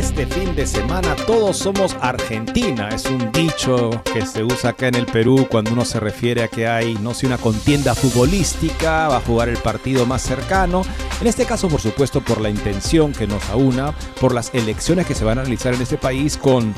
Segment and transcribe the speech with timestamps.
[0.00, 2.88] Este fin de semana todos somos Argentina.
[2.88, 6.48] Es un dicho que se usa acá en el Perú cuando uno se refiere a
[6.48, 10.84] que hay, no sé, una contienda futbolística, va a jugar el partido más cercano.
[11.20, 15.14] En este caso, por supuesto, por la intención que nos aúna, por las elecciones que
[15.14, 16.74] se van a realizar en este país con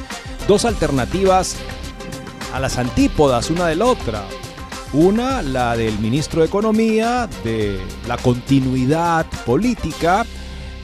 [0.49, 1.55] dos alternativas
[2.53, 4.25] a las antípodas una de la otra.
[4.93, 7.79] Una, la del ministro de Economía, de
[8.09, 10.27] la continuidad política.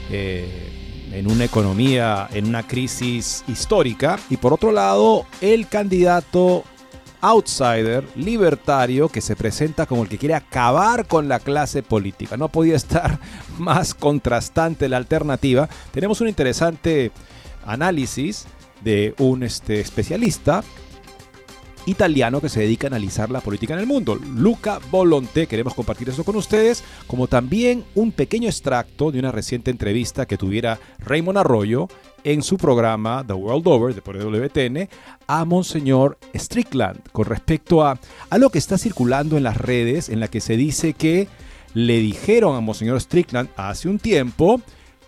[0.09, 0.68] Eh,
[1.11, 4.19] en una economía, en una crisis histórica.
[4.29, 6.63] Y por otro lado, el candidato
[7.21, 12.37] outsider, libertario, que se presenta como el que quiere acabar con la clase política.
[12.37, 13.19] No podía estar
[13.57, 15.67] más contrastante la alternativa.
[15.91, 17.11] Tenemos un interesante
[17.65, 18.45] análisis
[18.83, 20.63] de un este, especialista
[21.85, 24.15] italiano que se dedica a analizar la política en el mundo.
[24.15, 29.71] Luca Volonté, queremos compartir eso con ustedes, como también un pequeño extracto de una reciente
[29.71, 31.87] entrevista que tuviera Raymond Arroyo
[32.23, 34.89] en su programa The World Over de por WTN
[35.27, 40.19] a Monseñor Strickland con respecto a, a lo que está circulando en las redes en
[40.19, 41.27] la que se dice que
[41.73, 44.61] le dijeron a Monseñor Strickland hace un tiempo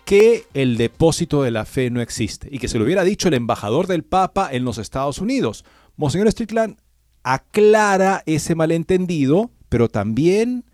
[0.04, 3.34] que el depósito de la fe no existe y que se lo hubiera dicho el
[3.34, 5.64] embajador del Papa en los Estados Unidos.
[6.02, 6.78] Monseñor Strickland
[7.22, 10.64] aclara ese malentendido, pero también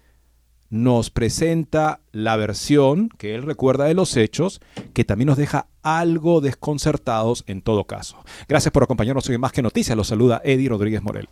[0.71, 4.63] nos presenta la versión que él recuerda de los hechos,
[4.95, 8.17] que también nos deja algo desconcertados en todo caso.
[8.49, 9.95] Gracias por acompañarnos hoy en Más que Noticias.
[9.99, 11.29] Los saluda Eddie Rodríguez Morel.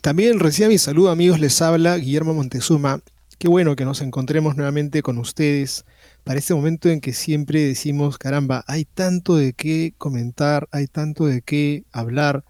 [0.00, 3.00] También reciba mi saludo amigos, les habla Guillermo Montezuma.
[3.38, 5.84] Qué bueno que nos encontremos nuevamente con ustedes
[6.24, 11.26] para este momento en que siempre decimos, caramba, hay tanto de qué comentar, hay tanto
[11.26, 12.44] de qué hablar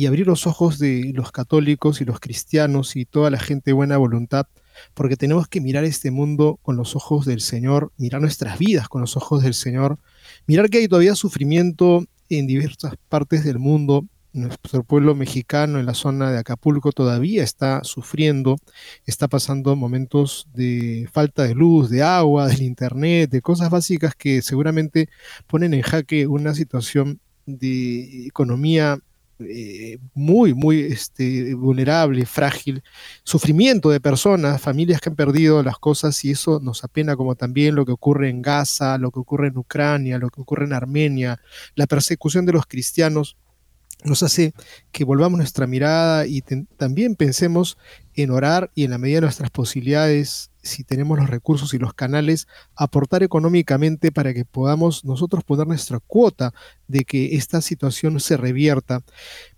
[0.00, 3.74] y abrir los ojos de los católicos y los cristianos y toda la gente de
[3.74, 4.46] buena voluntad,
[4.94, 9.02] porque tenemos que mirar este mundo con los ojos del Señor, mirar nuestras vidas con
[9.02, 9.98] los ojos del Señor,
[10.46, 14.06] mirar que hay todavía sufrimiento en diversas partes del mundo.
[14.32, 18.56] Nuestro pueblo mexicano en la zona de Acapulco todavía está sufriendo,
[19.04, 24.40] está pasando momentos de falta de luz, de agua, del internet, de cosas básicas que
[24.40, 25.10] seguramente
[25.46, 28.98] ponen en jaque una situación de economía
[29.40, 32.82] eh, muy, muy este, vulnerable, frágil,
[33.24, 37.74] sufrimiento de personas, familias que han perdido las cosas y eso nos apena como también
[37.74, 41.40] lo que ocurre en Gaza, lo que ocurre en Ucrania, lo que ocurre en Armenia,
[41.74, 43.36] la persecución de los cristianos
[44.04, 44.54] nos hace
[44.92, 46.42] que volvamos nuestra mirada y
[46.76, 47.76] también pensemos
[48.14, 51.94] en orar y en la medida de nuestras posibilidades, si tenemos los recursos y los
[51.94, 52.46] canales,
[52.76, 56.52] aportar económicamente para que podamos nosotros poner nuestra cuota
[56.88, 59.02] de que esta situación se revierta.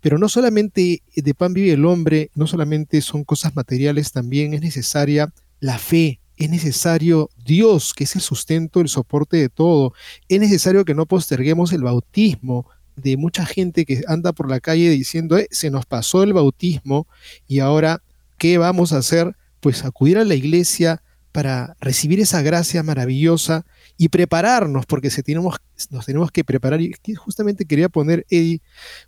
[0.01, 4.61] Pero no solamente de pan vive el hombre, no solamente son cosas materiales, también es
[4.61, 9.93] necesaria la fe, es necesario Dios, que es el sustento, el soporte de todo.
[10.27, 14.89] Es necesario que no posterguemos el bautismo, de mucha gente que anda por la calle
[14.89, 17.07] diciendo, eh, se nos pasó el bautismo
[17.47, 18.01] y ahora,
[18.37, 19.35] ¿qué vamos a hacer?
[19.59, 21.01] Pues acudir a la iglesia
[21.31, 23.65] para recibir esa gracia maravillosa
[23.97, 25.57] y prepararnos, porque se tenemos,
[25.89, 26.79] nos tenemos que preparar.
[26.79, 28.61] Y justamente quería poner, Eddie,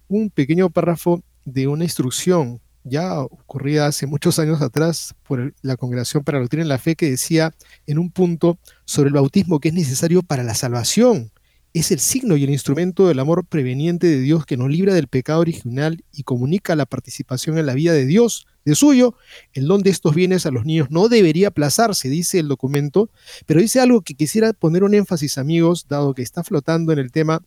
[0.07, 6.23] un pequeño párrafo de una instrucción ya ocurrida hace muchos años atrás por la Congregación
[6.23, 7.53] para la Doctrina en la Fe, que decía
[7.87, 11.31] en un punto sobre el bautismo que es necesario para la salvación
[11.79, 15.09] es el signo y el instrumento del amor preveniente de Dios que nos libra del
[15.09, 19.15] pecado original y comunica la participación en la vida de Dios, de suyo.
[19.51, 23.09] El don de estos bienes a los niños no debería aplazarse, dice el documento,
[23.45, 27.11] pero dice algo que quisiera poner un énfasis, amigos, dado que está flotando en el
[27.11, 27.41] tema.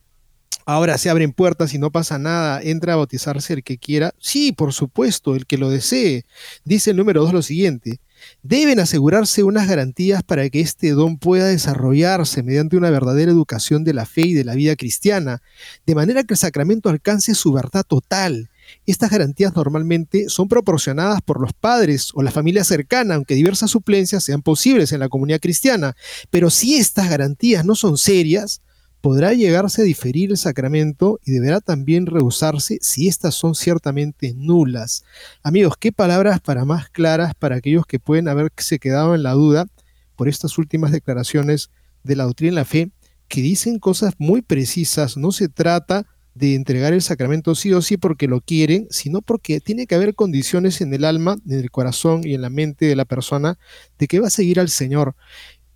[0.63, 4.13] Ahora se abren puertas y no pasa nada, entra a bautizarse el que quiera.
[4.19, 6.25] Sí, por supuesto, el que lo desee.
[6.65, 7.99] Dice el número dos lo siguiente,
[8.43, 13.93] deben asegurarse unas garantías para que este don pueda desarrollarse mediante una verdadera educación de
[13.93, 15.41] la fe y de la vida cristiana,
[15.85, 18.49] de manera que el sacramento alcance su verdad total.
[18.85, 24.23] Estas garantías normalmente son proporcionadas por los padres o la familia cercana, aunque diversas suplencias
[24.23, 25.95] sean posibles en la comunidad cristiana.
[26.29, 28.61] Pero si estas garantías no son serias,
[29.01, 35.03] podrá llegarse a diferir el sacramento y deberá también rehusarse si éstas son ciertamente nulas.
[35.43, 39.67] Amigos, qué palabras para más claras para aquellos que pueden haberse quedado en la duda
[40.15, 41.69] por estas últimas declaraciones
[42.03, 42.91] de la doctrina de la fe,
[43.27, 45.15] que dicen cosas muy precisas.
[45.15, 49.59] No se trata de entregar el sacramento sí o sí porque lo quieren, sino porque
[49.59, 52.95] tiene que haber condiciones en el alma, en el corazón y en la mente de
[52.95, 53.57] la persona
[53.97, 55.15] de que va a seguir al Señor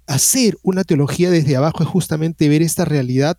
[0.07, 3.37] hacer una teología desde abajo es justamente ver esta realidad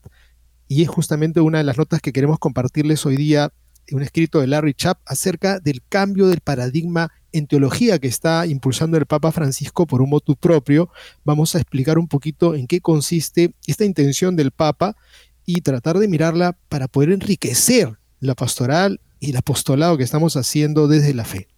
[0.69, 3.53] y es justamente una de las notas que queremos compartirles hoy día,
[3.93, 8.97] un escrito de Larry Chap acerca del cambio del paradigma en teología que está impulsando
[8.97, 10.89] el Papa Francisco por un motu propio.
[11.25, 14.97] Vamos a explicar un poquito en qué consiste esta intención del Papa
[15.45, 20.89] y tratar de mirarla para poder enriquecer la pastoral y el apostolado que estamos haciendo
[20.89, 21.49] desde la fe.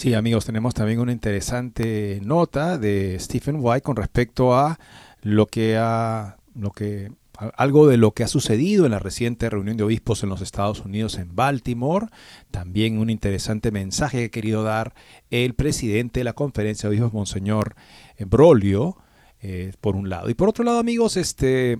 [0.00, 4.78] Sí, amigos, tenemos también una interesante nota de Stephen White con respecto a
[5.20, 7.12] lo que ha, lo que
[7.58, 10.80] algo de lo que ha sucedido en la reciente reunión de obispos en los Estados
[10.86, 12.06] Unidos en Baltimore.
[12.50, 14.94] También un interesante mensaje que ha querido dar
[15.28, 17.74] el presidente de la conferencia de obispos, Monseñor
[18.20, 18.96] Brolio,
[19.42, 20.30] eh, por un lado.
[20.30, 21.78] Y por otro lado, amigos, este,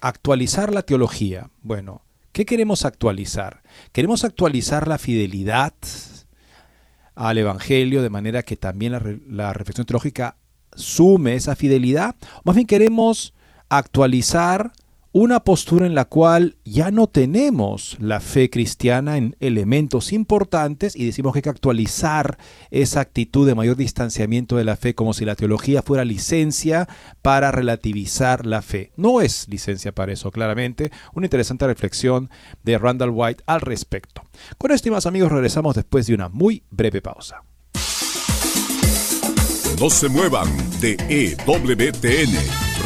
[0.00, 1.50] actualizar la teología.
[1.60, 2.00] Bueno,
[2.32, 3.62] ¿qué queremos actualizar?
[3.92, 5.74] Queremos actualizar la fidelidad
[7.18, 10.36] al Evangelio, de manera que también la, reflexión teológica
[10.76, 12.14] sume esa fidelidad.
[12.44, 13.34] Más bien queremos
[13.68, 14.70] actualizar
[15.18, 21.06] una postura en la cual ya no tenemos la fe cristiana en elementos importantes y
[21.06, 22.38] decimos que hay que actualizar
[22.70, 26.88] esa actitud de mayor distanciamiento de la fe como si la teología fuera licencia
[27.20, 28.92] para relativizar la fe.
[28.94, 30.92] No es licencia para eso, claramente.
[31.14, 32.30] Una interesante reflexión
[32.62, 34.22] de Randall White al respecto.
[34.56, 37.42] Con esto y más amigos regresamos después de una muy breve pausa.
[39.80, 40.48] No se muevan
[40.80, 42.36] de EWTN,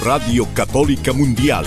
[0.02, 1.67] Radio Católica Mundial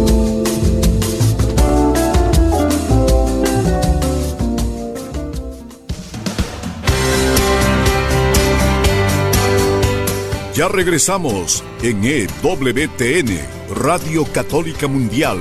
[10.53, 13.39] Ya regresamos en EWTN,
[13.73, 15.37] Radio Católica Mundial,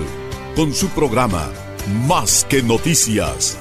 [0.55, 1.51] con su programa
[2.07, 3.59] Más que Noticias.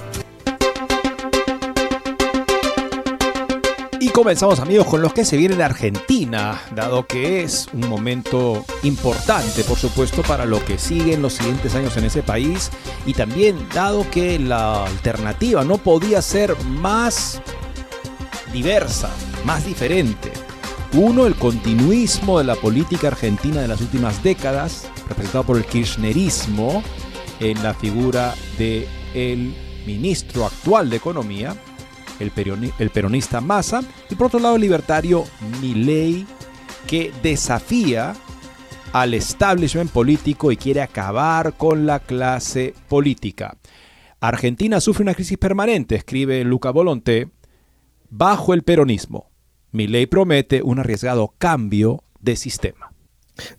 [3.99, 8.63] Y comenzamos amigos con los que se viene en Argentina, dado que es un momento
[8.83, 12.69] importante, por supuesto, para lo que sigue en los siguientes años en ese país,
[13.07, 17.41] y también dado que la alternativa no podía ser más
[18.53, 19.09] diversa,
[19.45, 20.31] más diferente
[20.93, 26.83] uno, el continuismo de la política argentina de las últimas décadas, representado por el kirchnerismo
[27.39, 29.53] en la figura del el
[29.85, 31.55] ministro actual de Economía,
[32.19, 32.31] el,
[32.79, 35.25] el peronista Massa, y por otro lado el libertario
[35.61, 36.25] Milei,
[36.87, 38.15] que desafía
[38.91, 43.55] al establishment político y quiere acabar con la clase política.
[44.19, 47.29] Argentina sufre una crisis permanente, escribe Luca Volonté,
[48.09, 49.28] bajo el peronismo.
[49.71, 52.91] Mi ley promete un arriesgado cambio de sistema.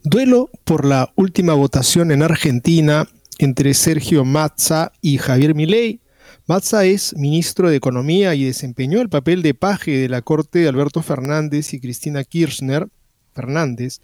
[0.03, 6.01] Duelo por la última votación en Argentina entre Sergio Mazza y Javier Milei.
[6.47, 10.69] Mazza es ministro de Economía y desempeñó el papel de paje de la corte de
[10.69, 12.89] Alberto Fernández y Cristina Kirchner.
[13.33, 14.01] Fernández,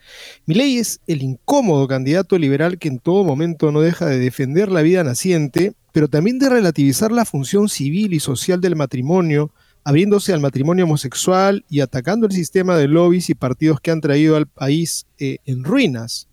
[0.47, 4.83] Milei es el incómodo candidato liberal que en todo momento no deja de defender la
[4.83, 9.51] vida naciente, pero también de relativizar la función civil y social del matrimonio,
[9.87, 14.35] abriéndose al matrimonio homosexual y atacando el sistema de lobbies y partidos que han traído
[14.35, 16.27] al país eh, en ruinas.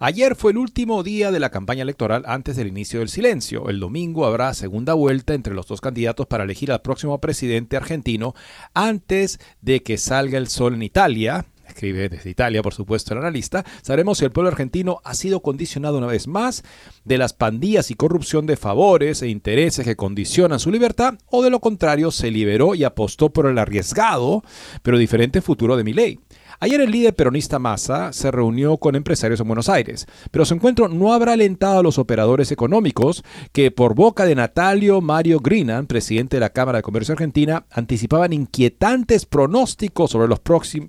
[0.00, 3.68] Ayer fue el último día de la campaña electoral antes del inicio del silencio.
[3.68, 8.34] El domingo habrá segunda vuelta entre los dos candidatos para elegir al próximo presidente argentino
[8.74, 11.46] antes de que salga el sol en Italia
[11.80, 15.96] escribe desde Italia, por supuesto, el analista, sabremos si el pueblo argentino ha sido condicionado
[15.96, 16.62] una vez más
[17.04, 21.48] de las pandillas y corrupción de favores e intereses que condicionan su libertad, o de
[21.48, 24.42] lo contrario, se liberó y apostó por el arriesgado,
[24.82, 26.20] pero diferente futuro de Milei.
[26.62, 30.88] Ayer el líder peronista Massa se reunió con empresarios en Buenos Aires, pero su encuentro
[30.88, 36.36] no habrá alentado a los operadores económicos que por boca de Natalio Mario Grinan, presidente
[36.36, 40.40] de la Cámara de Comercio Argentina, anticipaban inquietantes pronósticos sobre los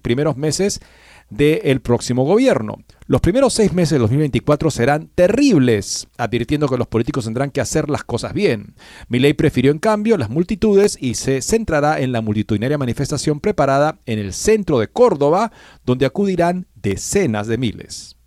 [0.02, 0.82] primeros meses
[1.32, 2.78] del próximo gobierno.
[3.08, 7.90] Los primeros seis meses de 2024 serán terribles, advirtiendo que los políticos tendrán que hacer
[7.90, 8.76] las cosas bien.
[9.08, 14.20] Milei prefirió en cambio las multitudes y se centrará en la multitudinaria manifestación preparada en
[14.20, 15.52] el centro de Córdoba,
[15.86, 18.18] donde acudirán decenas de miles.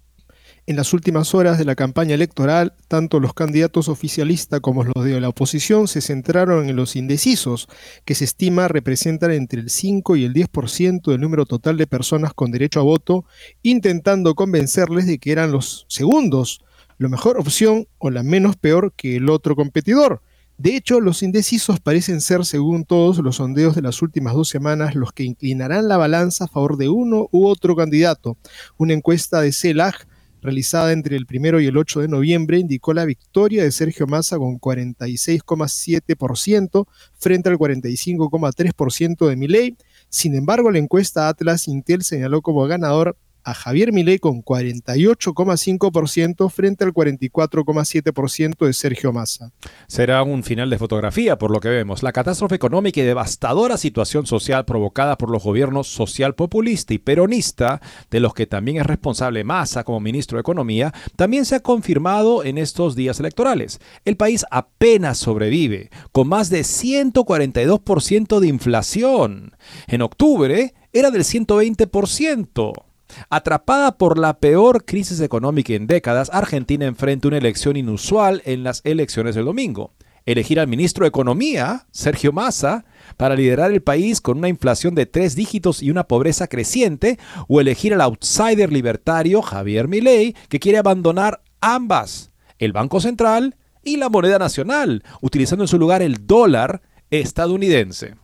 [0.67, 5.21] En las últimas horas de la campaña electoral, tanto los candidatos oficialistas como los de
[5.21, 7.69] la oposición se centraron en los indecisos,
[8.07, 12.33] que se estima representan entre el 5 y el 10% del número total de personas
[12.33, 13.27] con derecho a voto,
[13.63, 16.65] intentando convencerles de que eran los segundos,
[16.97, 20.23] la mejor opción o la menos peor que el otro competidor.
[20.57, 24.95] De hecho, los indecisos parecen ser, según todos los sondeos de las últimas dos semanas,
[24.95, 28.39] los que inclinarán la balanza a favor de uno u otro candidato.
[28.79, 30.07] Una encuesta de CELAG
[30.45, 34.37] realizada entre el 1 y el 8 de noviembre, indicó la victoria de Sergio Massa
[34.37, 36.87] con 46,7%
[37.19, 39.79] frente al 45,3% de Milei.
[40.11, 46.85] Sin embargo, la encuesta Atlas Intel señaló como ganador a Javier Milei con 48,5% frente
[46.85, 49.53] al 44,7% de Sergio Massa.
[49.87, 52.03] Será un final de fotografía por lo que vemos.
[52.03, 57.81] La catástrofe económica y devastadora situación social provocada por los gobiernos social populista y peronista,
[58.11, 62.45] de los que también es responsable Massa como ministro de Economía, también se ha confirmado
[62.45, 63.81] en estos días electorales.
[64.05, 69.53] El país apenas sobrevive, con más de 142% de inflación.
[69.87, 72.94] En octubre era del 120%.
[73.31, 78.81] Atrapada por la peor crisis económica en décadas, Argentina enfrenta una elección inusual en las
[78.85, 79.93] elecciones del domingo.
[80.27, 85.05] Elegir al ministro de Economía, Sergio Massa, para liderar el país con una inflación de
[85.07, 90.79] tres dígitos y una pobreza creciente, o elegir al outsider libertario Javier Milei, que quiere
[90.79, 96.81] abandonar ambas, el Banco Central y la moneda nacional, utilizando en su lugar el dólar
[97.11, 98.15] estadounidense.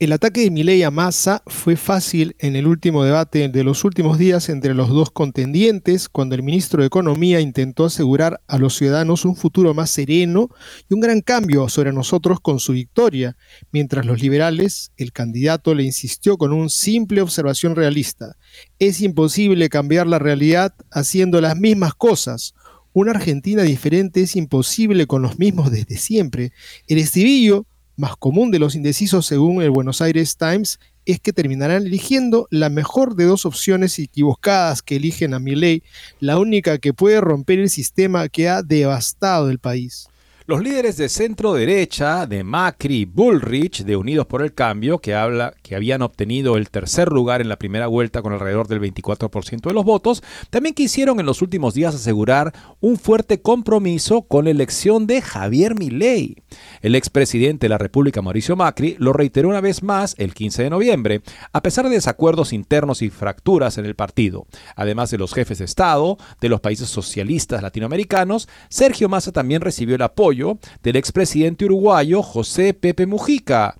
[0.00, 4.16] El ataque de Milei a Massa fue fácil en el último debate de los últimos
[4.16, 9.24] días entre los dos contendientes, cuando el ministro de Economía intentó asegurar a los ciudadanos
[9.24, 10.50] un futuro más sereno
[10.88, 13.36] y un gran cambio sobre nosotros con su victoria,
[13.72, 18.36] mientras los liberales, el candidato le insistió con una simple observación realista.
[18.78, 22.54] Es imposible cambiar la realidad haciendo las mismas cosas.
[22.92, 26.52] Una Argentina diferente es imposible con los mismos desde siempre.
[26.86, 27.66] El estribillo
[27.98, 32.68] más común de los indecisos según el Buenos Aires Times es que terminarán eligiendo la
[32.68, 35.82] mejor de dos opciones equivocadas que eligen a Milley,
[36.20, 40.08] la única que puede romper el sistema que ha devastado el país.
[40.48, 45.14] Los líderes de centro derecha, de Macri y Bullrich, de Unidos por el Cambio, que,
[45.14, 49.60] habla, que habían obtenido el tercer lugar en la primera vuelta con alrededor del 24%
[49.60, 54.50] de los votos, también quisieron en los últimos días asegurar un fuerte compromiso con la
[54.50, 56.36] elección de Javier Milei.
[56.80, 60.70] El expresidente de la República, Mauricio Macri, lo reiteró una vez más el 15 de
[60.70, 61.20] noviembre,
[61.52, 64.46] a pesar de desacuerdos internos y fracturas en el partido.
[64.76, 69.96] Además de los jefes de Estado de los países socialistas latinoamericanos, Sergio Massa también recibió
[69.96, 70.37] el apoyo
[70.82, 73.76] del expresidente uruguayo José Pepe Mujica,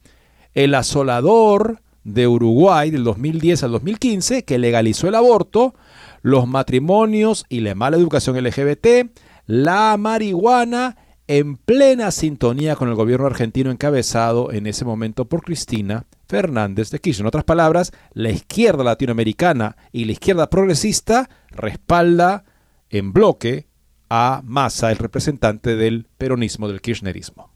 [0.54, 5.74] el asolador de Uruguay del 2010 al 2015 que legalizó el aborto,
[6.22, 9.10] los matrimonios y la mala educación LGBT,
[9.46, 10.96] la marihuana
[11.28, 16.98] en plena sintonía con el gobierno argentino encabezado en ese momento por Cristina Fernández de
[16.98, 17.24] Kirchner.
[17.24, 22.44] En otras palabras, la izquierda latinoamericana y la izquierda progresista respalda
[22.90, 23.67] en bloque
[24.08, 27.50] a Massa, el representante del peronismo, del kirchnerismo.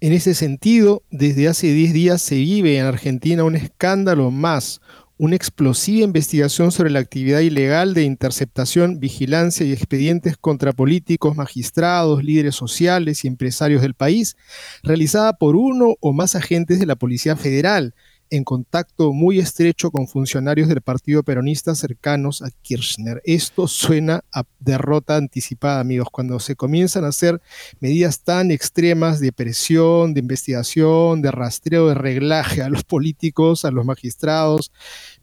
[0.00, 4.80] En ese sentido, desde hace 10 días se vive en Argentina un escándalo más,
[5.18, 12.24] una explosiva investigación sobre la actividad ilegal de interceptación, vigilancia y expedientes contra políticos, magistrados,
[12.24, 14.38] líderes sociales y empresarios del país,
[14.82, 17.94] realizada por uno o más agentes de la Policía Federal,
[18.30, 23.20] en contacto muy estrecho con funcionarios del Partido Peronista cercanos a Kirchner.
[23.24, 27.40] Esto suena a derrota anticipada, amigos, cuando se comienzan a hacer
[27.80, 33.70] medidas tan extremas de presión, de investigación, de rastreo, de reglaje a los políticos, a
[33.70, 34.72] los magistrados,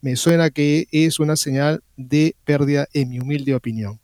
[0.02, 4.00] me suena que es una señal de pérdida, en mi humilde opinión.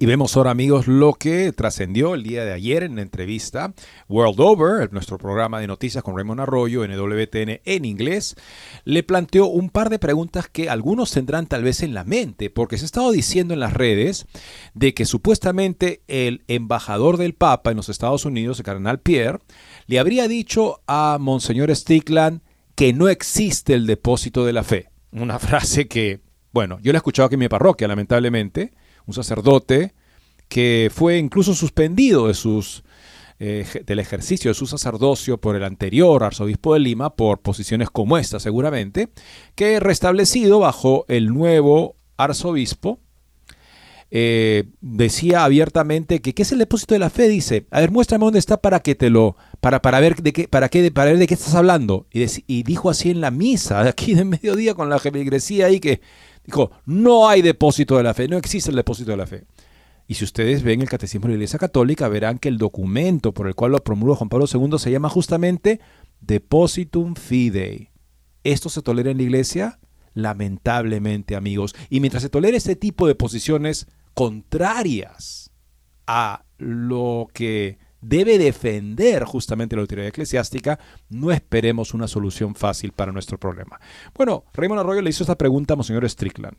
[0.00, 3.74] Y vemos ahora, amigos, lo que trascendió el día de ayer en la entrevista
[4.08, 8.34] World Over, nuestro programa de noticias con Raymond Arroyo en WTN en inglés,
[8.84, 12.76] le planteó un par de preguntas que algunos tendrán tal vez en la mente, porque
[12.76, 14.26] se ha estado diciendo en las redes
[14.74, 19.38] de que supuestamente el embajador del Papa en los Estados Unidos, el cardenal Pierre,
[19.86, 22.40] le habría dicho a Monseñor Strickland
[22.74, 24.88] que no existe el depósito de la fe.
[25.12, 26.20] Una frase que,
[26.50, 28.72] bueno, yo la he escuchado aquí en mi parroquia, lamentablemente
[29.06, 29.94] un sacerdote
[30.48, 32.84] que fue incluso suspendido de sus,
[33.38, 38.18] eh, del ejercicio de su sacerdocio por el anterior arzobispo de Lima por posiciones como
[38.18, 39.08] esta seguramente,
[39.54, 43.00] que restablecido bajo el nuevo arzobispo,
[44.16, 48.24] eh, decía abiertamente que qué es el depósito de la fe, dice, a ver, muéstrame
[48.24, 51.18] dónde está para que te lo, para, para ver de qué, para qué, para ver
[51.18, 52.06] de qué estás hablando.
[52.12, 56.00] Y, dijo así en la misa, aquí de mediodía con la feligresía ahí que
[56.44, 59.46] Dijo, no hay depósito de la fe, no existe el depósito de la fe.
[60.06, 63.48] Y si ustedes ven el Catecismo de la Iglesia Católica, verán que el documento por
[63.48, 65.80] el cual lo promulgó Juan Pablo II se llama justamente
[66.20, 67.90] Depositum Fidei.
[68.42, 69.78] ¿Esto se tolera en la Iglesia?
[70.12, 71.74] Lamentablemente, amigos.
[71.88, 75.50] Y mientras se tolera este tipo de posiciones contrarias
[76.06, 83.12] a lo que debe defender justamente la autoridad eclesiástica, no esperemos una solución fácil para
[83.12, 83.80] nuestro problema.
[84.14, 86.56] Bueno, Raymond Arroyo le hizo esta pregunta a Monseñor Strickland.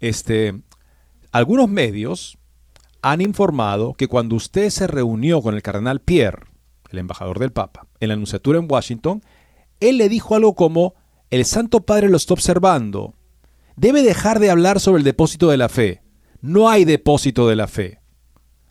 [0.00, 0.60] Este,
[1.30, 2.38] algunos medios
[3.02, 6.46] han informado que cuando usted se reunió con el cardenal Pierre,
[6.90, 9.22] el embajador del Papa, en la anunciatura en Washington,
[9.78, 10.94] él le dijo algo como,
[11.30, 13.14] el Santo Padre lo está observando,
[13.76, 16.02] debe dejar de hablar sobre el depósito de la fe.
[16.40, 18.01] No hay depósito de la fe.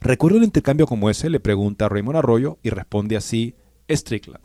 [0.01, 1.29] ¿Recuerda un intercambio como ese?
[1.29, 3.53] Le pregunta Raymond Arroyo y responde así
[3.87, 4.43] Strickland.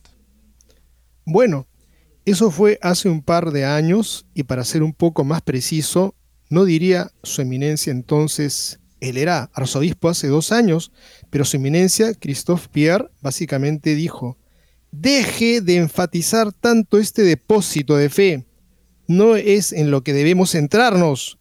[1.24, 1.66] Bueno,
[2.26, 6.14] eso fue hace un par de años y para ser un poco más preciso,
[6.50, 10.92] no diría su eminencia entonces, él era arzobispo hace dos años,
[11.30, 14.36] pero su eminencia, Christophe Pierre, básicamente dijo,
[14.92, 18.46] deje de enfatizar tanto este depósito de fe,
[19.08, 21.38] no es en lo que debemos centrarnos,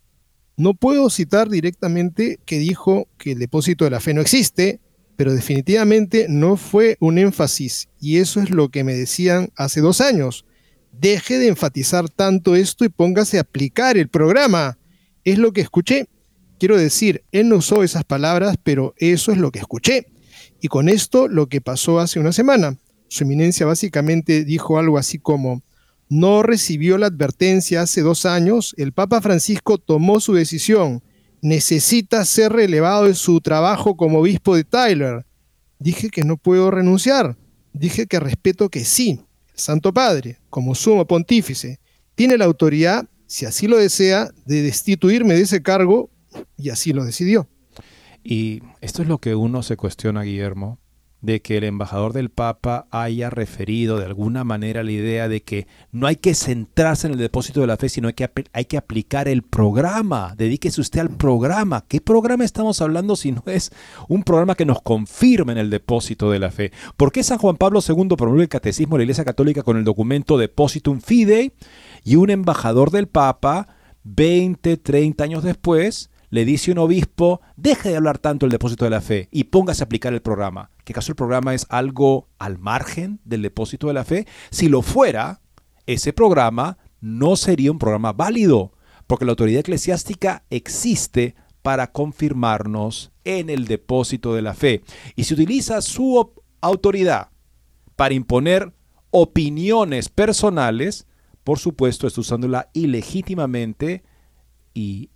[0.57, 4.79] no puedo citar directamente que dijo que el depósito de la fe no existe,
[5.15, 10.01] pero definitivamente no fue un énfasis, y eso es lo que me decían hace dos
[10.01, 10.45] años.
[10.91, 14.77] Deje de enfatizar tanto esto y póngase a aplicar el programa.
[15.25, 16.07] Es lo que escuché.
[16.57, 20.07] Quiero decir, él no usó esas palabras, pero eso es lo que escuché.
[20.61, 22.79] Y con esto lo que pasó hace una semana.
[23.09, 25.63] Su eminencia básicamente dijo algo así como,
[26.09, 31.03] no recibió la advertencia hace dos años, el Papa Francisco tomó su decisión.
[31.41, 35.25] Necesita ser relevado de su trabajo como obispo de Tyler.
[35.79, 37.37] Dije que no puedo renunciar.
[37.73, 39.19] Dije que respeto que sí,
[39.53, 41.79] el Santo Padre, como sumo pontífice,
[42.15, 46.09] tiene la autoridad, si así lo desea, de destituirme de ese cargo,
[46.57, 47.47] y así lo decidió.
[48.23, 50.79] Y esto es lo que uno se cuestiona, Guillermo
[51.25, 55.67] de que el embajador del Papa haya referido de alguna manera la idea de que
[55.91, 59.27] no hay que centrarse en el depósito de la fe, sino que hay que aplicar
[59.27, 60.35] el programa.
[60.37, 61.83] Dedíquese usted al programa.
[61.87, 63.71] ¿Qué programa estamos hablando si no es
[64.07, 66.71] un programa que nos confirme en el depósito de la fe?
[66.97, 69.83] ¿Por qué San Juan Pablo II promulgó el catecismo de la Iglesia Católica con el
[69.83, 71.53] documento Depositum Fidei
[72.03, 73.67] y un embajador del Papa
[74.03, 78.91] 20, 30 años después le dice un obispo, deje de hablar tanto del depósito de
[78.91, 80.71] la fe y póngase a aplicar el programa.
[80.83, 84.27] ¿Que acaso el programa es algo al margen del depósito de la fe?
[84.51, 85.41] Si lo fuera,
[85.85, 88.73] ese programa no sería un programa válido,
[89.07, 94.83] porque la autoridad eclesiástica existe para confirmarnos en el depósito de la fe.
[95.15, 97.29] Y si utiliza su autoridad
[97.95, 98.73] para imponer
[99.11, 101.07] opiniones personales,
[101.43, 104.03] por supuesto, está usándola ilegítimamente
[104.73, 105.09] y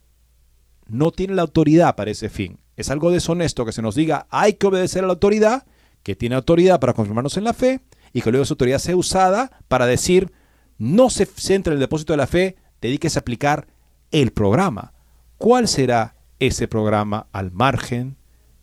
[0.89, 2.59] no tiene la autoridad para ese fin.
[2.75, 5.65] Es algo deshonesto que se nos diga hay que obedecer a la autoridad,
[6.03, 7.81] que tiene autoridad para confirmarnos en la fe,
[8.13, 10.31] y que luego esa autoridad sea usada para decir
[10.77, 13.67] no se centre en el depósito de la fe, dedíquese a aplicar
[14.11, 14.93] el programa.
[15.37, 18.15] ¿Cuál será ese programa al margen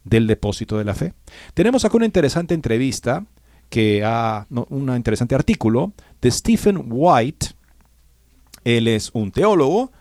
[0.05, 1.13] del depósito de la fe?
[1.55, 3.25] Tenemos acá una interesante entrevista
[3.69, 7.49] que ha, un interesante artículo de Stephen White.
[8.65, 9.93] Él es un teólogo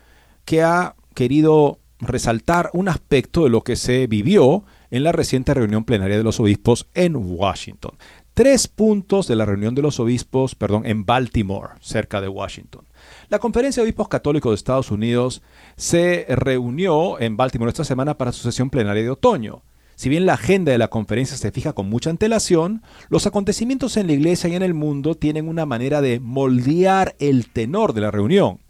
[0.44, 5.84] que ha querido resaltar un aspecto de lo que se vivió en la reciente reunión
[5.84, 7.96] plenaria de los obispos en Washington.
[8.34, 12.84] tres puntos de la reunión de los obispos, perdón, en Baltimore, cerca de Washington.
[13.30, 15.40] La Conferencia de Obispos Católicos de Estados Unidos
[15.76, 19.62] se reunió en Baltimore esta semana para su sesión plenaria de otoño.
[19.94, 24.06] Si bien la agenda de la conferencia se fija con mucha antelación, los acontecimientos en
[24.06, 28.10] la iglesia y en el mundo tienen una manera de moldear el tenor de la
[28.10, 28.60] reunión.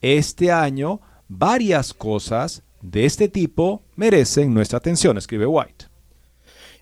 [0.00, 5.86] Este año, varias cosas de este tipo merecen nuestra atención, escribe White.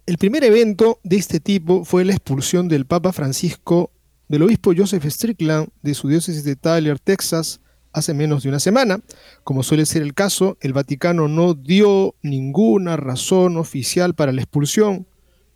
[0.07, 3.90] El primer evento de este tipo fue la expulsión del Papa Francisco
[4.29, 7.61] del obispo Joseph Strickland de su diócesis de Tyler, Texas,
[7.93, 9.01] hace menos de una semana.
[9.45, 15.07] Como suele ser el caso, el Vaticano no dio ninguna razón oficial para la expulsión,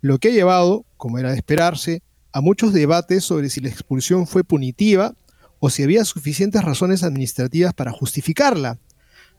[0.01, 4.25] lo que ha llevado, como era de esperarse, a muchos debates sobre si la expulsión
[4.25, 5.13] fue punitiva
[5.59, 8.79] o si había suficientes razones administrativas para justificarla.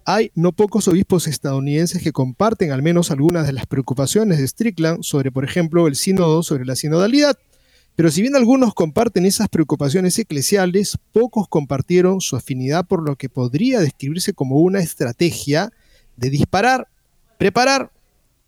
[0.04, 5.02] Hay no pocos obispos estadounidenses que comparten al menos algunas de las preocupaciones de Strickland
[5.02, 7.36] sobre, por ejemplo, el sínodo sobre la sinodalidad.
[7.96, 13.28] Pero si bien algunos comparten esas preocupaciones eclesiales, pocos compartieron su afinidad por lo que
[13.28, 15.70] podría describirse como una estrategia
[16.16, 16.88] de disparar,
[17.38, 17.92] preparar,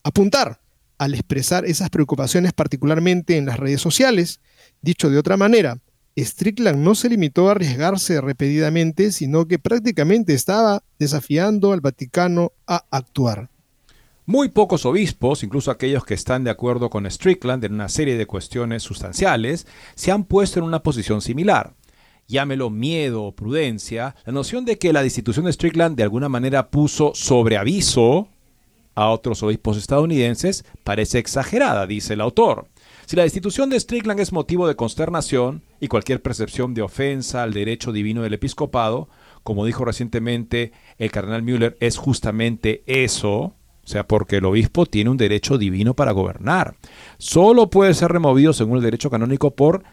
[0.03, 0.61] apuntar,
[0.99, 4.41] al expresar esas preocupaciones particularmente en las redes sociales.
[4.81, 5.79] Dicho de otra manera,
[6.17, 12.85] Strickland no se limitó a arriesgarse repetidamente, sino que prácticamente estaba desafiando al Vaticano a
[12.91, 13.49] actuar.
[14.27, 18.27] Muy pocos obispos, incluso aquellos que están de acuerdo con Strickland en una serie de
[18.27, 21.75] cuestiones sustanciales, se han puesto en una posición similar.
[22.29, 26.71] Llámelo miedo o prudencia, la noción de que la destitución de Strickland de alguna manera
[26.71, 28.29] puso sobre aviso
[28.95, 32.69] a otros obispos estadounidenses parece exagerada, dice el autor.
[33.13, 37.53] Si la destitución de Strickland es motivo de consternación y cualquier percepción de ofensa al
[37.53, 39.11] derecho divino del episcopado,
[39.43, 45.11] como dijo recientemente el cardenal Müller, es justamente eso, o sea, porque el obispo tiene
[45.11, 46.77] un derecho divino para gobernar.
[47.19, 49.85] Solo puede ser removido según el derecho canónico por,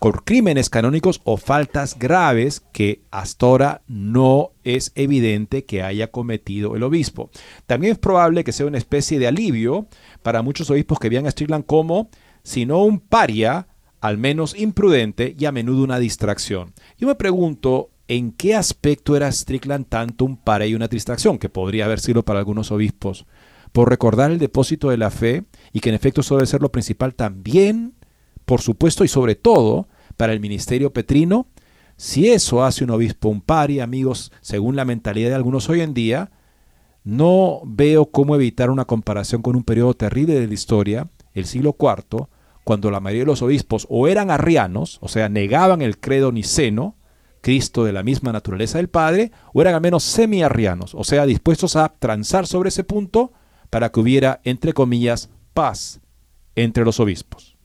[0.00, 6.74] por crímenes canónicos o faltas graves que hasta ahora no es evidente que haya cometido
[6.74, 7.30] el obispo.
[7.66, 9.86] También es probable que sea una especie de alivio
[10.24, 12.10] para muchos obispos que vean a Strickland como
[12.48, 13.68] sino un paria,
[14.00, 16.72] al menos imprudente y a menudo una distracción.
[16.96, 21.50] Yo me pregunto en qué aspecto era Strickland tanto un paria y una distracción, que
[21.50, 23.26] podría haber sido para algunos obispos,
[23.70, 26.72] por recordar el depósito de la fe y que en efecto eso debe ser lo
[26.72, 27.92] principal también,
[28.46, 31.48] por supuesto y sobre todo, para el ministerio petrino.
[31.98, 35.92] Si eso hace un obispo un paria, amigos, según la mentalidad de algunos hoy en
[35.92, 36.30] día,
[37.04, 41.76] no veo cómo evitar una comparación con un periodo terrible de la historia, el siglo
[41.78, 42.26] IV,
[42.68, 46.96] cuando la mayoría de los obispos o eran arrianos, o sea, negaban el credo niceno,
[47.40, 51.76] Cristo de la misma naturaleza del Padre, o eran al menos semi-arrianos, o sea, dispuestos
[51.76, 53.32] a transar sobre ese punto
[53.70, 56.00] para que hubiera, entre comillas, paz
[56.56, 57.56] entre los obispos.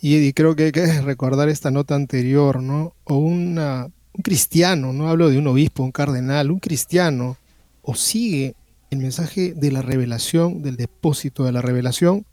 [0.00, 2.96] Y, creo que hay que recordar esta nota anterior, ¿no?
[3.04, 7.36] O una, un cristiano, no hablo de un obispo, un cardenal, un cristiano,
[7.80, 8.56] o sigue
[8.90, 12.26] el mensaje de la revelación, del depósito de la revelación,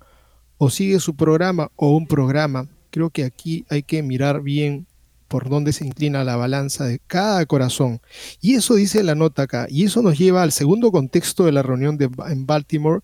[0.63, 2.67] o sigue su programa o un programa.
[2.91, 4.85] Creo que aquí hay que mirar bien
[5.27, 7.99] por dónde se inclina la balanza de cada corazón.
[8.41, 9.65] Y eso dice la nota acá.
[9.71, 12.99] Y eso nos lleva al segundo contexto de la reunión de, en Baltimore,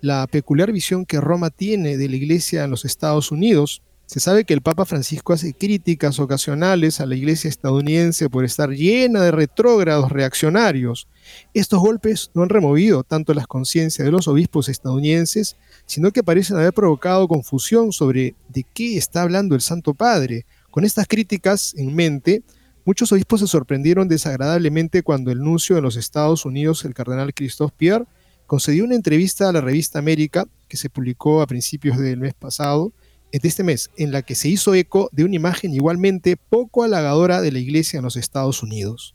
[0.00, 3.82] la peculiar visión que Roma tiene de la iglesia en los Estados Unidos.
[4.06, 8.70] Se sabe que el Papa Francisco hace críticas ocasionales a la iglesia estadounidense por estar
[8.70, 11.08] llena de retrógrados reaccionarios.
[11.54, 16.56] Estos golpes no han removido tanto las conciencias de los obispos estadounidenses sino que parecen
[16.56, 20.46] haber provocado confusión sobre de qué está hablando el Santo Padre.
[20.70, 22.42] Con estas críticas en mente,
[22.84, 27.74] muchos obispos se sorprendieron desagradablemente cuando el nuncio de los Estados Unidos, el cardenal Christophe
[27.76, 28.06] Pierre,
[28.46, 32.92] concedió una entrevista a la revista América, que se publicó a principios del mes pasado,
[33.40, 37.40] de este mes, en la que se hizo eco de una imagen igualmente poco halagadora
[37.40, 39.14] de la Iglesia en los Estados Unidos.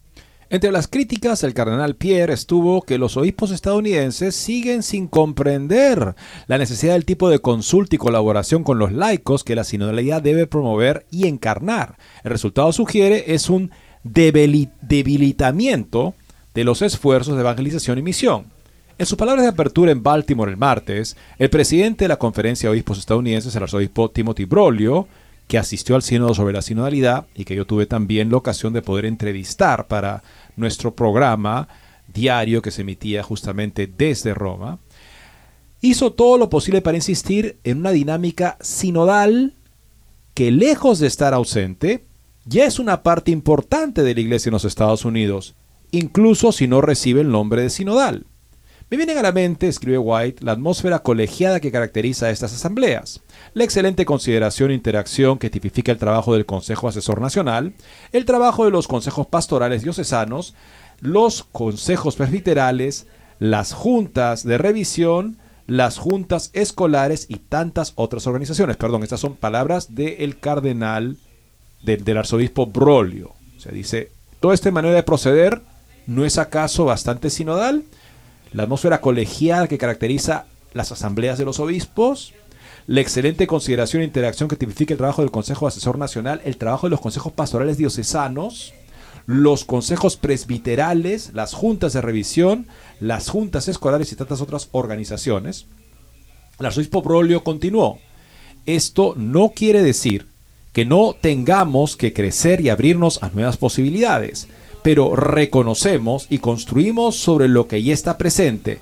[0.49, 6.15] Entre las críticas, el cardenal Pierre estuvo que los obispos estadounidenses siguen sin comprender
[6.47, 10.47] la necesidad del tipo de consulta y colaboración con los laicos que la sinodalidad debe
[10.47, 11.97] promover y encarnar.
[12.23, 13.71] El resultado sugiere es un
[14.06, 16.13] debilitamiento
[16.53, 18.45] de los esfuerzos de evangelización y misión.
[18.99, 22.73] En sus palabras de apertura en Baltimore el martes, el presidente de la Conferencia de
[22.73, 25.07] Obispos Estadounidenses, el arzobispo Timothy Broglio,
[25.47, 28.81] que asistió al sínodo sobre la sinodalidad y que yo tuve también la ocasión de
[28.81, 30.23] poder entrevistar para
[30.55, 31.67] nuestro programa
[32.12, 34.79] diario que se emitía justamente desde Roma,
[35.79, 39.53] hizo todo lo posible para insistir en una dinámica sinodal
[40.33, 42.03] que lejos de estar ausente,
[42.45, 45.53] ya es una parte importante de la iglesia en los Estados Unidos,
[45.91, 48.25] incluso si no recibe el nombre de sinodal.
[48.89, 53.19] Me viene a la mente, escribe White, la atmósfera colegiada que caracteriza a estas asambleas,
[53.54, 57.73] la excelente consideración e interacción que tipifica el trabajo del Consejo Asesor Nacional,
[58.13, 60.56] el trabajo de los consejos pastorales diocesanos,
[61.02, 63.08] los consejos presbiterales,
[63.39, 68.78] las juntas de revisión, las juntas escolares y tantas otras organizaciones.
[68.78, 71.17] Perdón, estas son palabras del cardenal,
[71.84, 73.34] del arzobispo Brolio.
[73.58, 75.62] Se dice, toda esta manera de proceder
[76.06, 77.84] no es acaso bastante sinodal
[78.51, 82.33] la atmósfera colegial que caracteriza las asambleas de los obispos,
[82.88, 86.88] la excelente consideración e interacción que tipifica el trabajo del Consejo Asesor Nacional, el trabajo
[86.88, 88.73] de los consejos pastorales diocesanos,
[89.25, 92.67] los consejos presbiterales, las juntas de revisión,
[93.01, 95.65] las juntas escolares y tantas otras organizaciones.
[96.60, 97.99] El arzobispo Brolio continuó,
[98.65, 100.27] esto no quiere decir
[100.71, 104.47] que no tengamos que crecer y abrirnos a nuevas posibilidades
[104.83, 108.79] pero reconocemos y construimos sobre lo que ya está presente.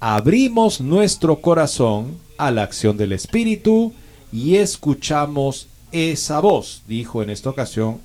[0.00, 3.92] Abrimos nuestro corazón a la acción del Espíritu
[4.32, 8.00] y escuchamos esa voz, dijo en esta ocasión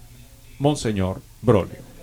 [0.59, 1.94] Monseñor Brolio.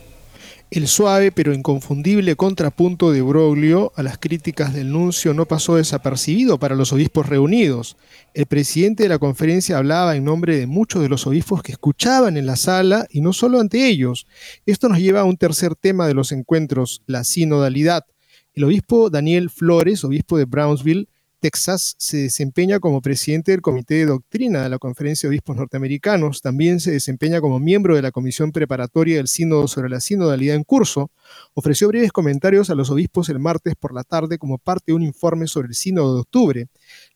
[0.73, 6.59] El suave pero inconfundible contrapunto de Broglio a las críticas del nuncio no pasó desapercibido
[6.59, 7.99] para los obispos reunidos.
[8.33, 12.39] El presidente de la conferencia hablaba en nombre de muchos de los obispos que escuchaban
[12.39, 14.27] en la sala y no solo ante ellos.
[14.65, 18.07] Esto nos lleva a un tercer tema de los encuentros, la sinodalidad.
[18.55, 21.07] El obispo Daniel Flores, obispo de Brownsville,
[21.43, 26.41] Texas se desempeña como presidente del Comité de Doctrina de la Conferencia de Obispos Norteamericanos.
[26.41, 30.63] También se desempeña como miembro de la Comisión Preparatoria del Sínodo sobre la Sinodalidad en
[30.63, 31.11] curso.
[31.55, 35.03] Ofreció breves comentarios a los obispos el martes por la tarde como parte de un
[35.03, 36.69] informe sobre el Sínodo de octubre.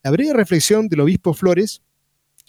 [0.02, 1.82] La breve reflexión del obispo Flores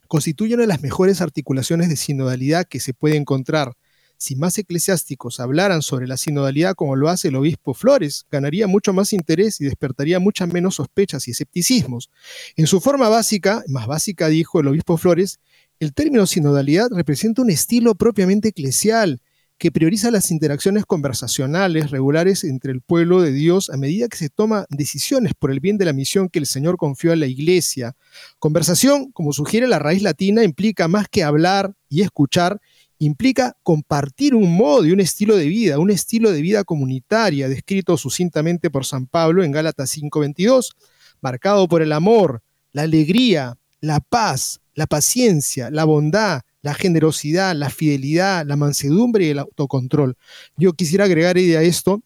[0.08, 3.74] constituye una de las mejores articulaciones de sinodalidad que se puede encontrar
[4.18, 8.94] si más eclesiásticos hablaran sobre la sinodalidad como lo hace el obispo Flores, ganaría mucho
[8.94, 12.10] más interés y despertaría muchas menos sospechas y escepticismos.
[12.56, 15.40] En su forma básica, más básica dijo el obispo Flores,
[15.80, 19.22] el término sinodalidad representa un estilo propiamente eclesial
[19.58, 24.30] que prioriza las interacciones conversacionales regulares entre el pueblo de Dios a medida que se
[24.30, 27.96] toman decisiones por el bien de la misión que el Señor confió a la iglesia.
[28.40, 32.62] Conversación, como sugiere la raíz latina, implica más que hablar y escuchar,
[33.00, 37.98] implica compartir un modo y un estilo de vida, un estilo de vida comunitaria descrito
[37.98, 40.76] sucintamente por San Pablo en Gálatas 5:22,
[41.22, 47.70] marcado por el amor, la alegría, la paz, la paciencia, la bondad, la generosidad, la
[47.70, 50.16] fidelidad, la mansedumbre y el autocontrol.
[50.58, 52.02] Yo quisiera agregar a esto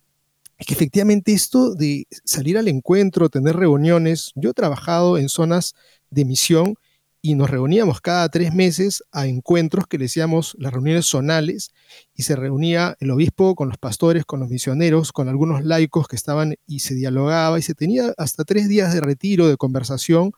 [0.58, 5.74] que efectivamente esto de salir al encuentro, tener reuniones, yo he trabajado en zonas
[6.12, 6.76] de misión
[7.22, 11.72] y nos reuníamos cada tres meses a encuentros que le decíamos las reuniones zonales
[12.16, 16.16] y se reunía el obispo con los pastores, con los misioneros, con algunos laicos que
[16.16, 20.32] estaban y se dialogaba y se tenía hasta tres días de retiro, de conversación.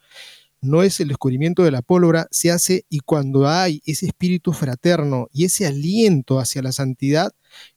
[0.61, 5.27] No es el descubrimiento de la pólvora, se hace y cuando hay ese espíritu fraterno
[5.31, 7.33] y ese aliento hacia la santidad,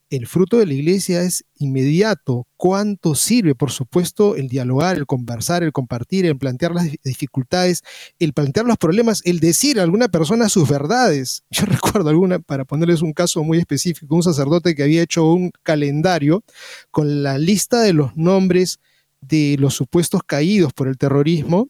[0.09, 2.47] el fruto de la iglesia es inmediato.
[2.57, 3.55] ¿Cuánto sirve?
[3.55, 7.83] Por supuesto, el dialogar, el conversar, el compartir, el plantear las dificultades,
[8.19, 11.43] el plantear los problemas, el decir a alguna persona sus verdades.
[11.51, 15.51] Yo recuerdo alguna, para ponerles un caso muy específico, un sacerdote que había hecho un
[15.63, 16.45] calendario
[16.91, 18.79] con la lista de los nombres
[19.21, 21.69] de los supuestos caídos por el terrorismo.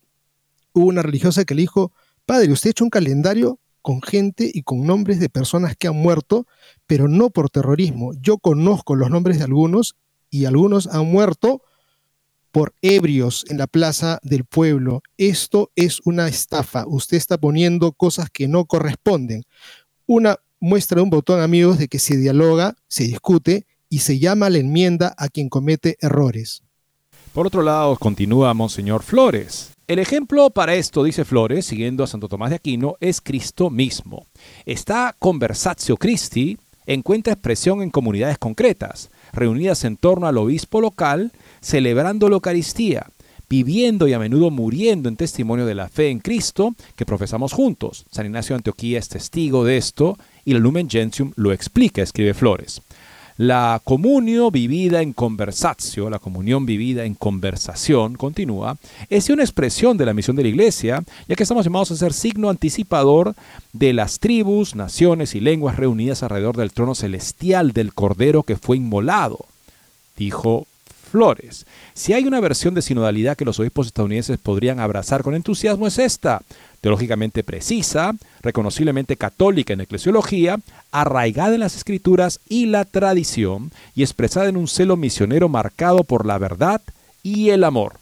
[0.75, 1.93] Hubo una religiosa que le dijo,
[2.27, 5.95] Padre, usted ha hecho un calendario con gente y con nombres de personas que han
[5.95, 6.49] muerto,
[6.89, 8.15] pero no por terrorismo.
[8.21, 9.95] Yo conozco los nombres de algunos
[10.29, 11.63] y algunos han muerto
[12.51, 15.03] por ebrios en la plaza del pueblo.
[15.19, 16.85] Esto es una estafa.
[16.89, 19.45] Usted está poniendo cosas que no corresponden.
[20.05, 24.51] Una muestra de un botón, amigos, de que se dialoga, se discute y se llama
[24.51, 26.65] la enmienda a quien comete errores.
[27.33, 29.76] Por otro lado, continúa Monseñor Flores.
[29.89, 34.27] El ejemplo para esto, dice Flores, siguiendo a Santo Tomás de Aquino, es Cristo mismo.
[34.65, 42.29] Esta conversatio Christi encuentra expresión en comunidades concretas, reunidas en torno al obispo local, celebrando
[42.29, 43.07] la Eucaristía,
[43.49, 48.07] viviendo y a menudo muriendo en testimonio de la fe en Cristo que profesamos juntos.
[48.11, 52.35] San Ignacio de Antioquía es testigo de esto y el Lumen Gentium lo explica, escribe
[52.35, 52.83] Flores.
[53.39, 58.79] La comunio vivida en conversatio, la comunión vivida en conversación, continúa,
[59.11, 62.15] es una expresión de la misión de la Iglesia, ya que estamos llamados a ser
[62.15, 63.35] signo anticipador
[63.75, 68.79] de las tribus, naciones y lenguas reunidas alrededor del trono celestial del Cordero que fue
[68.79, 69.45] inmolado,
[70.17, 70.67] dijo
[71.11, 71.67] Flores.
[71.93, 75.99] Si hay una versión de sinodalidad que los obispos estadounidenses podrían abrazar con entusiasmo es
[75.99, 76.41] esta,
[76.81, 80.59] teológicamente precisa, reconociblemente católica en eclesiología,
[80.93, 86.27] arraigada en las escrituras y la tradición y expresada en un celo misionero marcado por
[86.27, 86.81] la verdad
[87.23, 87.95] y el amor.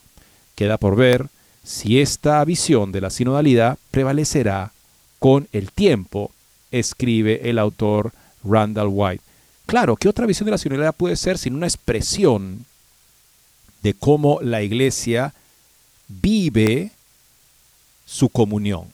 [0.55, 1.27] Queda por ver
[1.63, 4.71] si esta visión de la sinodalidad prevalecerá
[5.19, 6.31] con el tiempo,
[6.71, 8.11] escribe el autor
[8.43, 9.23] Randall White.
[9.65, 12.65] Claro, ¿qué otra visión de la sinodalidad puede ser sin una expresión
[13.81, 15.33] de cómo la iglesia
[16.07, 16.91] vive
[18.05, 18.85] su comunión?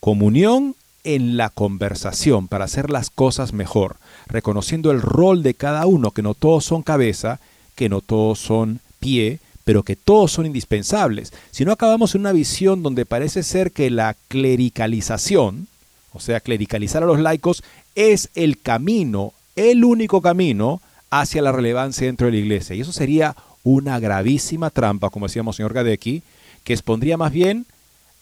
[0.00, 6.12] Comunión en la conversación para hacer las cosas mejor, reconociendo el rol de cada uno,
[6.12, 7.40] que no todos son cabeza,
[7.74, 11.32] que no todos son pie, pero que todos son indispensables.
[11.50, 15.68] Si no acabamos en una visión donde parece ser que la clericalización,
[16.12, 17.62] o sea, clericalizar a los laicos,
[17.94, 20.80] es el camino, el único camino
[21.10, 22.74] hacia la relevancia dentro de la iglesia.
[22.74, 26.22] Y eso sería una gravísima trampa, como decíamos señor Gadecki,
[26.64, 27.66] que expondría más bien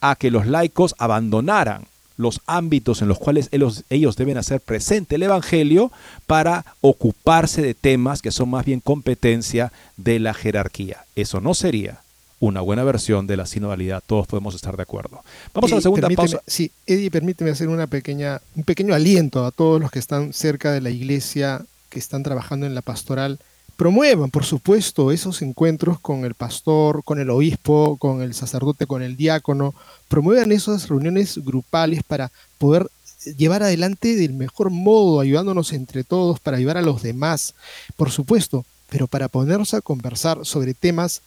[0.01, 1.85] a que los laicos abandonaran
[2.21, 5.91] los ámbitos en los cuales ellos, deben hacer presente el Evangelio
[6.27, 11.05] para ocuparse de temas que son más bien competencia de la jerarquía.
[11.17, 12.01] Eso no sería
[12.39, 15.23] una buena versión de la sinodalidad, todos podemos estar de acuerdo.
[15.55, 16.41] Vamos a la segunda pausa.
[16.47, 20.73] Sí, Eddie, permíteme hacer una pequeña, un pequeño aliento a todos los que están cerca
[20.73, 23.39] de la iglesia, que están trabajando en la pastoral
[23.81, 29.01] promuevan, por supuesto, esos encuentros con el pastor, con el obispo, con el sacerdote, con
[29.01, 29.75] el diácono,
[30.07, 32.91] promuevan esas reuniones grupales para poder
[33.39, 37.55] llevar adelante del mejor modo, ayudándonos entre todos para ayudar a los demás,
[37.97, 41.23] por supuesto, pero para ponernos a conversar sobre temas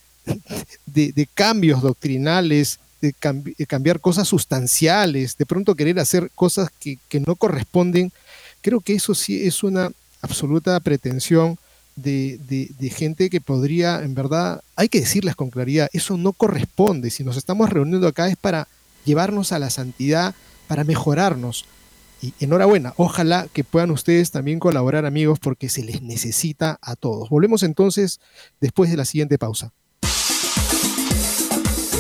[0.86, 3.14] de, cambios doctrinales, de,
[3.66, 8.12] cambiar cosas sustanciales, de pronto querer hacer cosas que, que no corresponden,
[8.62, 9.90] creo que eso sí es una
[10.22, 11.58] absoluta pretensión
[11.96, 17.10] de, gente que podría, en verdad, hay que decirles con claridad, eso no corresponde.
[17.10, 18.68] Si nos estamos reuniendo acá es para
[19.06, 20.36] llevarnos a la santidad,
[20.68, 21.66] para mejorarnos.
[22.22, 27.30] Y enhorabuena, ojalá que puedan ustedes también colaborar amigos porque se les necesita a todos.
[27.30, 28.22] Volvemos entonces
[28.62, 29.74] después de la siguiente pausa.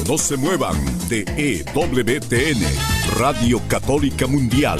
[0.07, 0.75] No se muevan
[1.07, 2.61] de EWTN,
[3.17, 4.79] Radio Católica Mundial.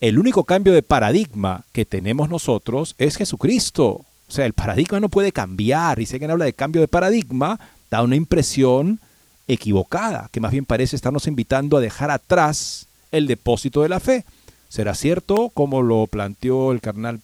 [0.00, 4.04] el único cambio de paradigma que tenemos nosotros es Jesucristo.
[4.26, 6.00] O sea, el paradigma no puede cambiar.
[6.00, 7.60] Y si alguien habla de cambio de paradigma,
[7.90, 9.00] da una impresión
[9.46, 14.24] equivocada, que más bien parece estarnos invitando a dejar atrás el depósito de la fe.
[14.70, 17.20] ¿Será cierto, como lo planteó el cardenal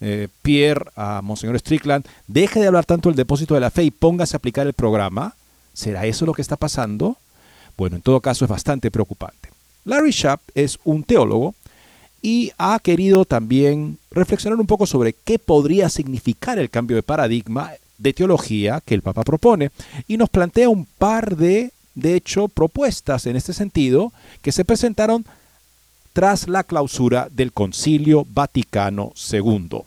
[0.00, 3.90] eh, Pierre a Monseñor Strickland, deje de hablar tanto del depósito de la fe y
[3.90, 5.34] póngase a aplicar el programa?
[5.78, 7.18] ¿Será eso lo que está pasando?
[7.76, 9.48] Bueno, en todo caso es bastante preocupante.
[9.84, 11.54] Larry Schapp es un teólogo
[12.20, 17.70] y ha querido también reflexionar un poco sobre qué podría significar el cambio de paradigma
[17.96, 19.70] de teología que el Papa propone
[20.08, 24.12] y nos plantea un par de, de hecho, propuestas en este sentido
[24.42, 25.24] que se presentaron
[26.12, 29.84] tras la clausura del Concilio Vaticano II.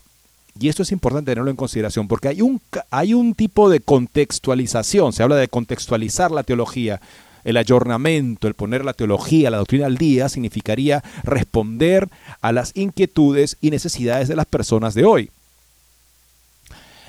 [0.58, 5.12] Y esto es importante tenerlo en consideración porque hay un, hay un tipo de contextualización,
[5.12, 7.00] se habla de contextualizar la teología.
[7.44, 12.08] El ayornamiento, el poner la teología, la doctrina al día, significaría responder
[12.40, 15.30] a las inquietudes y necesidades de las personas de hoy.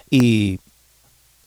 [0.09, 0.59] Y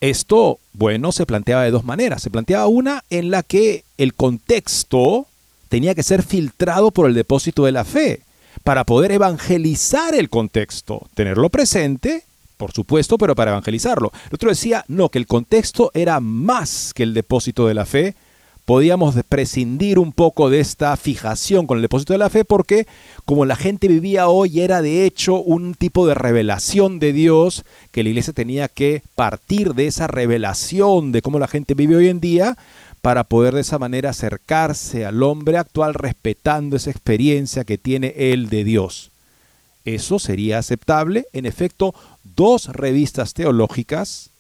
[0.01, 2.23] esto, bueno, se planteaba de dos maneras.
[2.23, 5.27] Se planteaba una en la que el contexto
[5.69, 8.21] tenía que ser filtrado por el depósito de la fe
[8.67, 12.25] para poder evangelizar el contexto, tenerlo presente,
[12.57, 14.11] por supuesto, pero para evangelizarlo.
[14.25, 18.17] El otro decía, no, que el contexto era más que el depósito de la fe.
[18.65, 22.89] Podíamos prescindir un poco de esta fijación con el depósito de la fe porque
[23.25, 28.03] como la gente vivía hoy era de hecho un tipo de revelación de Dios que
[28.03, 32.19] la iglesia tenía que partir de esa revelación de cómo la gente vive hoy en
[32.19, 32.59] día
[33.07, 38.49] para poder de esa manera acercarse al hombre actual respetando esa experiencia que tiene él
[38.49, 39.13] de Dios.
[39.85, 41.25] ¿Eso sería aceptable?
[41.33, 41.95] En efecto,
[42.35, 44.31] dos revistas teológicas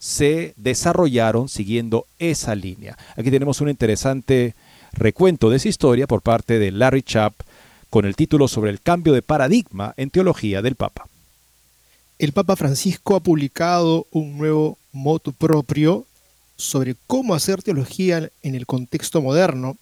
[0.00, 2.98] se desarrollaron siguiendo esa línea.
[3.16, 4.56] Aquí tenemos un interesante
[4.94, 7.34] recuento de esa historia por parte de Larry Chapp
[7.88, 11.06] con el título sobre el cambio de paradigma en teología del Papa.
[12.18, 16.04] El Papa Francisco ha publicado un nuevo motu propio
[16.58, 19.78] sobre cómo hacer teología en el contexto moderno,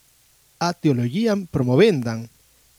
[0.58, 2.28] a Teología Promovendan,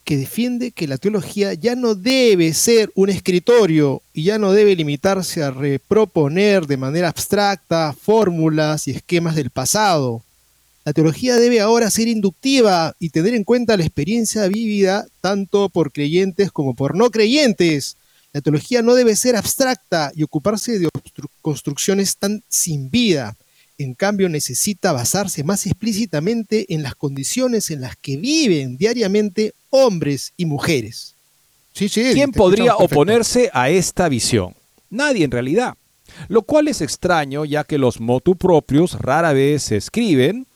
[0.03, 4.75] que defiende que la teología ya no debe ser un escritorio y ya no debe
[4.75, 10.23] limitarse a reproponer de manera abstracta fórmulas y esquemas del pasado.
[10.85, 15.91] La teología debe ahora ser inductiva y tener en cuenta la experiencia vívida tanto por
[15.91, 17.97] creyentes como por no creyentes.
[18.31, 20.87] La teología no debe ser abstracta y ocuparse de
[21.41, 23.35] construcciones tan sin vida
[23.77, 30.33] en cambio necesita basarse más explícitamente en las condiciones en las que viven diariamente hombres
[30.37, 31.15] y mujeres.
[31.73, 34.55] ¿Quién podría oponerse a esta visión?
[34.89, 35.75] Nadie en realidad.
[36.27, 40.47] Lo cual es extraño ya que los motu propios rara vez se escriben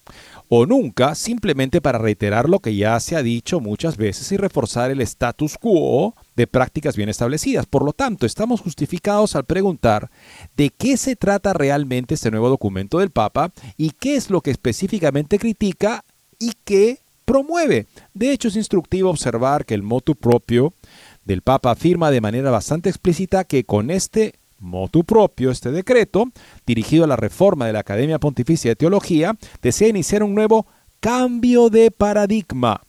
[0.53, 4.91] o nunca simplemente para reiterar lo que ya se ha dicho muchas veces y reforzar
[4.91, 7.65] el status quo de prácticas bien establecidas.
[7.65, 10.11] Por lo tanto, estamos justificados al preguntar
[10.57, 14.51] de qué se trata realmente este nuevo documento del Papa y qué es lo que
[14.51, 16.03] específicamente critica
[16.37, 17.87] y qué promueve.
[18.13, 20.73] De hecho, es instructivo observar que el motu propio
[21.23, 26.31] del Papa afirma de manera bastante explícita que con este motu propio, este decreto,
[26.65, 30.65] dirigido a la reforma de la Academia Pontificia de Teología, desea iniciar un nuevo
[30.99, 32.81] cambio de paradigma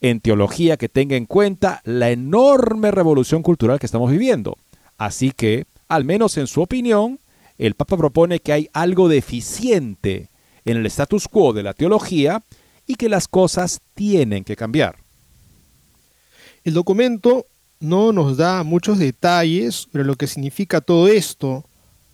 [0.00, 4.58] en teología que tenga en cuenta la enorme revolución cultural que estamos viviendo.
[4.98, 7.20] Así que, al menos en su opinión,
[7.56, 10.28] el Papa propone que hay algo deficiente
[10.64, 12.42] en el status quo de la teología
[12.86, 14.96] y que las cosas tienen que cambiar.
[16.64, 17.46] El documento
[17.82, 21.64] no nos da muchos detalles sobre lo que significa todo esto,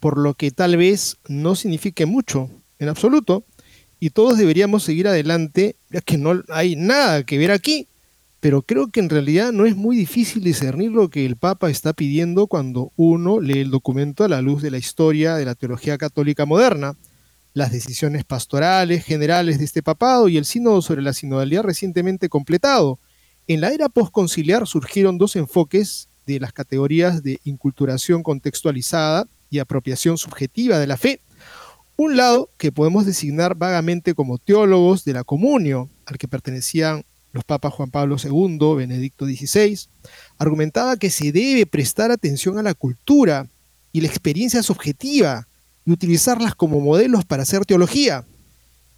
[0.00, 2.48] por lo que tal vez no signifique mucho
[2.78, 3.44] en absoluto,
[4.00, 7.88] y todos deberíamos seguir adelante, ya que no hay nada que ver aquí.
[8.40, 11.92] Pero creo que en realidad no es muy difícil discernir lo que el Papa está
[11.92, 15.98] pidiendo cuando uno lee el documento a la luz de la historia de la teología
[15.98, 16.94] católica moderna,
[17.52, 23.00] las decisiones pastorales generales de este papado y el sínodo sobre la sinodalidad recientemente completado.
[23.48, 30.18] En la era postconciliar surgieron dos enfoques de las categorías de inculturación contextualizada y apropiación
[30.18, 31.22] subjetiva de la fe,
[31.96, 37.42] un lado que podemos designar vagamente como teólogos de la comunio, al que pertenecían los
[37.42, 39.80] papas Juan Pablo II, Benedicto XVI,
[40.36, 43.48] argumentaba que se debe prestar atención a la cultura
[43.92, 45.48] y la experiencia subjetiva
[45.86, 48.26] y utilizarlas como modelos para hacer teología.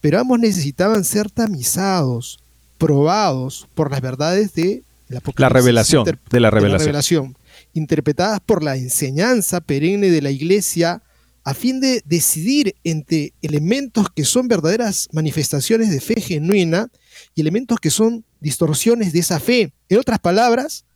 [0.01, 2.41] Pero ambos necesitaban ser tamizados,
[2.81, 7.37] probados por las verdades de la, revelación, de la revelación,
[7.75, 11.03] interpretadas por la enseñanza perenne de la Iglesia
[11.45, 16.89] a fin de decidir entre elementos que son verdaderas manifestaciones de fe genuina
[17.35, 19.73] y elementos que son distorsiones de esa fe.
[19.91, 20.87] En otras palabras,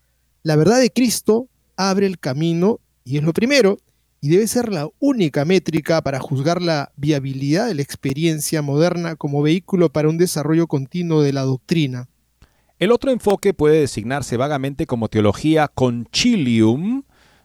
[0.42, 3.78] la verdad de Cristo abre el camino y es lo primero
[4.24, 9.42] y debe ser la única métrica para juzgar la viabilidad de la experiencia moderna como
[9.42, 12.08] vehículo para un desarrollo continuo de la doctrina.
[12.78, 17.02] El otro enfoque puede designarse vagamente como teología concilium,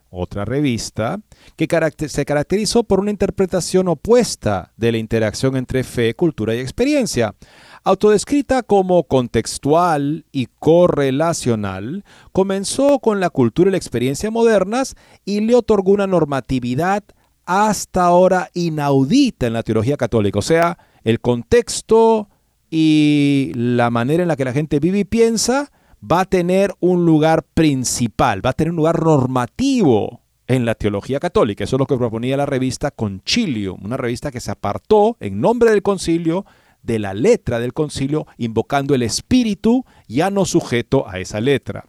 [0.10, 1.20] otra revista,
[1.56, 1.68] que
[2.08, 7.36] se caracterizó por una interpretación opuesta de la interacción entre fe, cultura y experiencia.
[7.84, 14.96] Autodescrita como contextual y correlacional, comenzó con la cultura y la experiencia modernas
[15.26, 17.04] y le otorgó una normatividad
[17.46, 20.40] hasta ahora inaudita en la teología católica.
[20.40, 22.30] O sea, el contexto
[22.70, 25.72] y la manera en la que la gente vive y piensa
[26.04, 31.20] va a tener un lugar principal, va a tener un lugar normativo en la teología
[31.20, 31.64] católica.
[31.64, 35.72] Eso es lo que proponía la revista Concilium, una revista que se apartó en nombre
[35.72, 36.46] del concilio
[36.82, 41.86] de la letra del concilio, invocando el espíritu ya no sujeto a esa letra.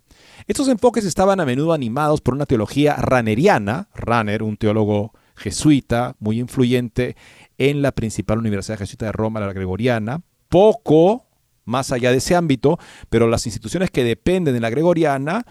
[0.47, 6.39] Estos enfoques estaban a menudo animados por una teología raneriana, Ranner, un teólogo jesuita muy
[6.41, 7.17] influyente
[7.57, 11.27] en la principal universidad jesuita de Roma, la gregoriana, poco
[11.71, 15.47] más allá de ese ámbito, pero las instituciones que dependen de la gregoriana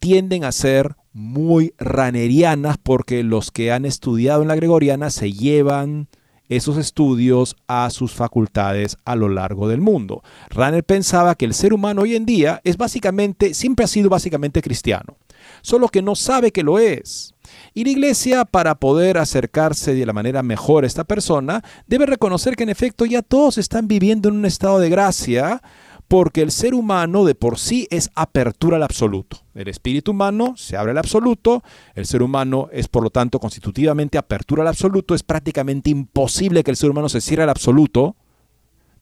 [0.00, 6.08] tienden a ser muy ranerianas porque los que han estudiado en la gregoriana se llevan
[6.48, 10.22] esos estudios a sus facultades a lo largo del mundo.
[10.48, 14.62] Ranner pensaba que el ser humano hoy en día es básicamente, siempre ha sido básicamente
[14.62, 15.18] cristiano,
[15.60, 17.34] solo que no sabe que lo es.
[17.78, 22.56] Y la iglesia, para poder acercarse de la manera mejor a esta persona, debe reconocer
[22.56, 25.62] que en efecto ya todos están viviendo en un estado de gracia,
[26.08, 29.44] porque el ser humano de por sí es apertura al absoluto.
[29.54, 31.62] El espíritu humano se abre al absoluto,
[31.94, 36.72] el ser humano es por lo tanto constitutivamente apertura al absoluto, es prácticamente imposible que
[36.72, 38.16] el ser humano se cierre al absoluto,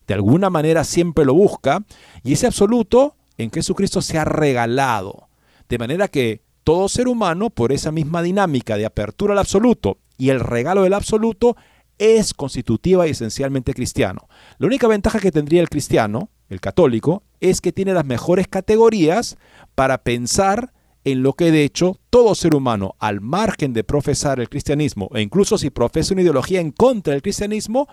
[0.07, 1.83] de alguna manera siempre lo busca,
[2.23, 5.31] y ese absoluto en Jesucristo se ha regalado,
[5.67, 10.31] de manera que todo ser humano, por esa misma dinámica de apertura al absoluto y
[10.31, 11.57] el regalo del absoluto,
[11.97, 14.29] es constitutiva y esencialmente cristiano.
[14.59, 19.39] La única ventaja que tendría el cristiano, el católico, es que tiene las mejores categorías
[19.77, 20.73] para pensar
[21.05, 25.23] en lo que de hecho todo ser humano, al margen de profesar el cristianismo, e
[25.23, 27.87] incluso si profesa una ideología en contra del cristianismo,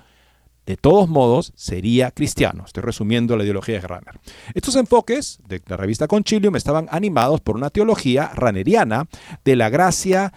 [0.65, 2.63] de todos modos sería cristiano.
[2.65, 4.19] Estoy resumiendo la ideología de Ranner.
[4.53, 9.07] Estos enfoques de la revista Concilium estaban animados por una teología raneriana
[9.43, 10.33] de la gracia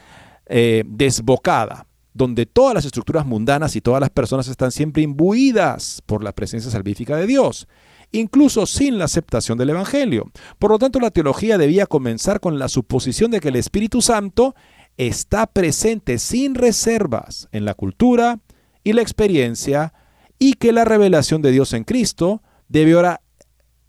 [0.47, 6.25] eh, desbocada, donde todas las estructuras mundanas y todas las personas están siempre imbuidas por
[6.25, 7.69] la presencia salvífica de Dios
[8.13, 10.31] incluso sin la aceptación del Evangelio.
[10.59, 14.55] Por lo tanto, la teología debía comenzar con la suposición de que el Espíritu Santo
[14.97, 18.39] está presente sin reservas en la cultura
[18.85, 19.93] y la experiencia
[20.39, 23.21] y que la revelación de Dios en Cristo debe ahora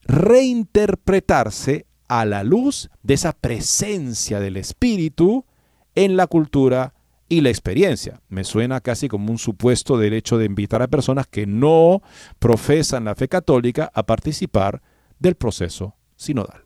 [0.03, 5.45] reinterpretarse a la luz de esa presencia del Espíritu
[5.95, 6.93] en la cultura
[7.29, 8.21] y la experiencia.
[8.29, 12.01] Me suena casi como un supuesto derecho de invitar a personas que no
[12.39, 14.81] profesan la fe católica a participar
[15.19, 16.63] del proceso sinodal.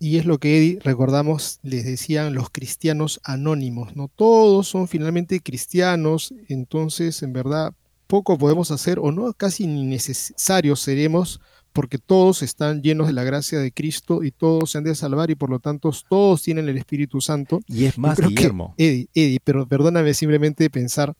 [0.00, 4.08] Y es lo que Eddie, recordamos, les decían los cristianos anónimos, ¿no?
[4.08, 7.74] Todos son finalmente cristianos, entonces en verdad
[8.06, 11.40] poco podemos hacer o no casi ni necesarios seremos
[11.74, 15.30] porque todos están llenos de la gracia de Cristo y todos se han de salvar
[15.30, 17.60] y por lo tanto todos tienen el Espíritu Santo.
[17.66, 18.74] Y es más, Guillermo.
[18.78, 21.14] Eddie, pero perdóname simplemente pensar,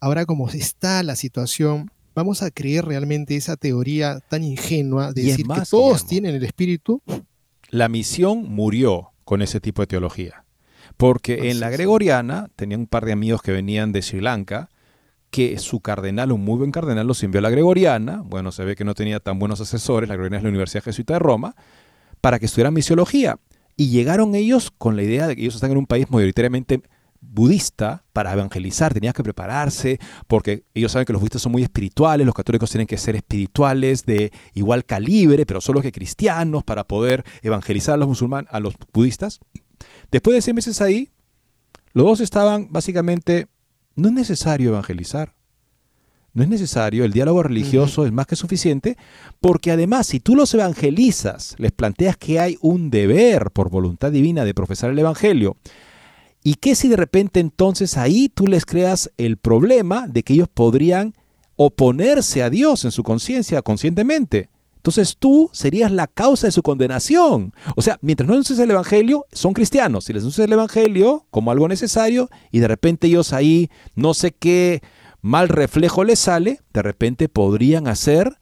[0.00, 5.46] ahora como está la situación, ¿vamos a creer realmente esa teoría tan ingenua de decir
[5.46, 7.00] que todos tienen el Espíritu?
[7.70, 10.44] La misión murió con ese tipo de teología.
[10.96, 14.68] Porque en la gregoriana, tenía un par de amigos que venían de Sri Lanka,
[15.32, 18.76] que su cardenal, un muy buen cardenal, los envió a la Gregoriana, bueno, se ve
[18.76, 21.56] que no tenía tan buenos asesores, la Gregoriana es la Universidad Jesuita de Roma,
[22.20, 23.38] para que estudiaran misiología.
[23.74, 26.82] Y llegaron ellos con la idea de que ellos están en un país mayoritariamente
[27.22, 32.26] budista para evangelizar, tenían que prepararse, porque ellos saben que los budistas son muy espirituales,
[32.26, 37.24] los católicos tienen que ser espirituales de igual calibre, pero solo que cristianos, para poder
[37.40, 39.40] evangelizar a los musulmanes, a los budistas.
[40.10, 41.08] Después de seis meses ahí,
[41.94, 43.46] los dos estaban básicamente
[43.96, 45.34] no es necesario evangelizar.
[46.34, 48.96] No es necesario, el diálogo religioso es más que suficiente,
[49.40, 54.44] porque además si tú los evangelizas, les planteas que hay un deber por voluntad divina
[54.44, 55.56] de profesar el Evangelio,
[56.42, 60.48] y que si de repente entonces ahí tú les creas el problema de que ellos
[60.48, 61.14] podrían
[61.56, 64.48] oponerse a Dios en su conciencia conscientemente.
[64.82, 67.54] Entonces tú serías la causa de su condenación.
[67.76, 70.06] O sea, mientras no anuncias el Evangelio, son cristianos.
[70.06, 74.32] Si les anuncias el Evangelio como algo necesario y de repente ellos ahí no sé
[74.32, 74.82] qué
[75.20, 78.40] mal reflejo les sale, de repente podrían hacer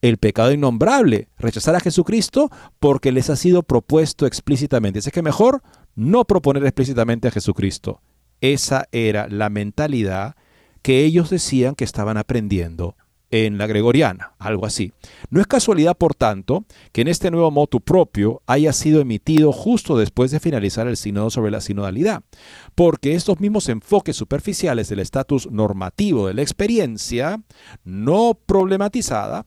[0.00, 5.00] el pecado innombrable, rechazar a Jesucristo porque les ha sido propuesto explícitamente.
[5.00, 5.60] Así que mejor
[5.96, 8.00] no proponer explícitamente a Jesucristo.
[8.40, 10.36] Esa era la mentalidad
[10.82, 12.94] que ellos decían que estaban aprendiendo
[13.30, 14.92] en la gregoriana, algo así.
[15.30, 19.96] No es casualidad, por tanto, que en este nuevo motu propio haya sido emitido justo
[19.96, 22.22] después de finalizar el sínodo sobre la sinodalidad,
[22.74, 27.40] porque estos mismos enfoques superficiales del estatus normativo de la experiencia,
[27.84, 29.46] no problematizada,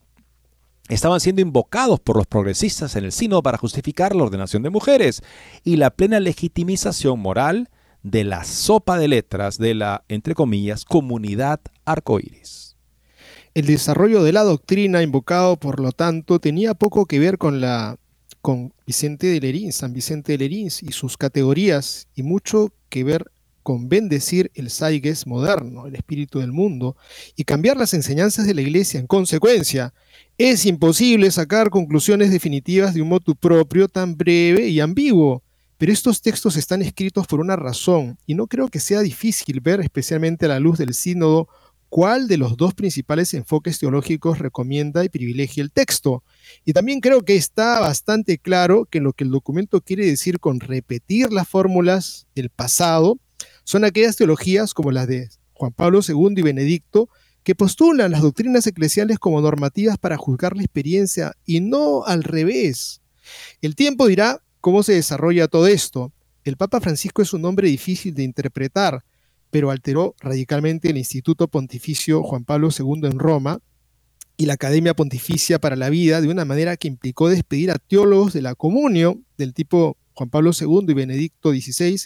[0.89, 5.21] estaban siendo invocados por los progresistas en el sínodo para justificar la ordenación de mujeres
[5.63, 7.69] y la plena legitimización moral
[8.01, 12.72] de la sopa de letras de la, entre comillas, comunidad arcoíris.
[13.53, 17.97] El desarrollo de la doctrina invocado, por lo tanto, tenía poco que ver con la
[18.41, 23.31] con Vicente de Lerins, San Vicente de Lerins y sus categorías, y mucho que ver
[23.61, 26.97] con bendecir el Saiges moderno, el espíritu del mundo,
[27.37, 29.93] y cambiar las enseñanzas de la Iglesia en consecuencia.
[30.37, 35.41] Es imposible sacar conclusiones definitivas de un motu propio tan breve y ambiguo,
[35.77, 39.79] pero estos textos están escritos por una razón, y no creo que sea difícil ver,
[39.79, 41.47] especialmente a la luz del sínodo,
[41.93, 46.23] cuál de los dos principales enfoques teológicos recomienda y privilegia el texto.
[46.65, 50.59] Y también creo que está bastante claro que lo que el documento quiere decir con
[50.59, 53.19] repetir las fórmulas del pasado
[53.63, 57.09] son aquellas teologías como las de Juan Pablo II y Benedicto,
[57.43, 63.01] que postulan las doctrinas eclesiales como normativas para juzgar la experiencia y no al revés.
[63.61, 66.11] El tiempo dirá cómo se desarrolla todo esto.
[66.43, 69.03] El Papa Francisco es un hombre difícil de interpretar,
[69.53, 73.59] pero alteró radicalmente el Instituto Pontificio Juan Pablo II en Roma
[74.35, 78.33] y la Academia Pontificia para la Vida de una manera que implicó despedir a teólogos
[78.33, 82.01] de la comunión del tipo Juan Pablo II y Benedicto XVI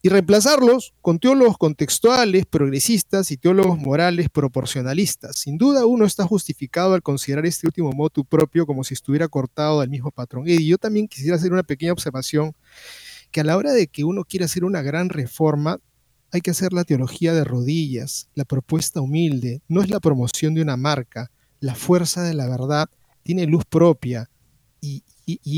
[0.00, 5.36] y reemplazarlos con teólogos contextuales, progresistas y teólogos morales proporcionalistas.
[5.36, 9.80] Sin duda uno está justificado al considerar este último motu propio como si estuviera cortado
[9.80, 10.44] del mismo patrón.
[10.46, 12.52] Y yo también quisiera hacer una pequeña observación
[13.32, 15.80] que a la hora de que uno quiera hacer una gran reforma,
[16.32, 20.62] hay que hacer la teología de rodillas, la propuesta humilde, no es la promoción de
[20.62, 21.30] una marca,
[21.60, 22.88] la fuerza de la verdad
[23.22, 24.28] tiene luz propia
[24.80, 25.04] y,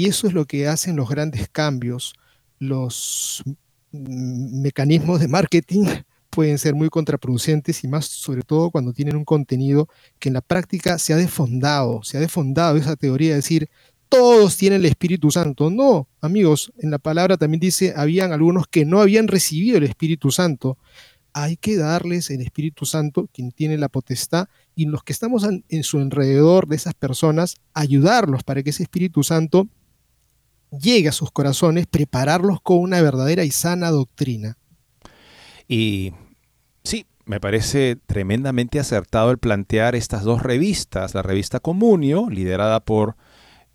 [0.06, 2.12] eso es lo que hacen los grandes cambios.
[2.58, 3.42] Los
[3.90, 5.84] mecanismos de marketing
[6.30, 10.42] pueden ser muy contraproducentes y más sobre todo cuando tienen un contenido que en la
[10.42, 13.70] práctica se ha defondado, se ha defondado esa teoría de decir
[14.14, 15.70] todos tienen el Espíritu Santo.
[15.70, 20.30] No, amigos, en la palabra también dice, habían algunos que no habían recibido el Espíritu
[20.30, 20.78] Santo.
[21.32, 24.46] Hay que darles el Espíritu Santo, quien tiene la potestad,
[24.76, 29.24] y los que estamos en, su alrededor de esas personas, ayudarlos para que ese Espíritu
[29.24, 29.66] Santo
[30.70, 34.58] llegue a sus corazones, prepararlos con una verdadera y sana doctrina.
[35.66, 36.12] Y
[36.84, 43.16] sí, me parece tremendamente acertado el plantear estas dos revistas, la revista Comunio, liderada por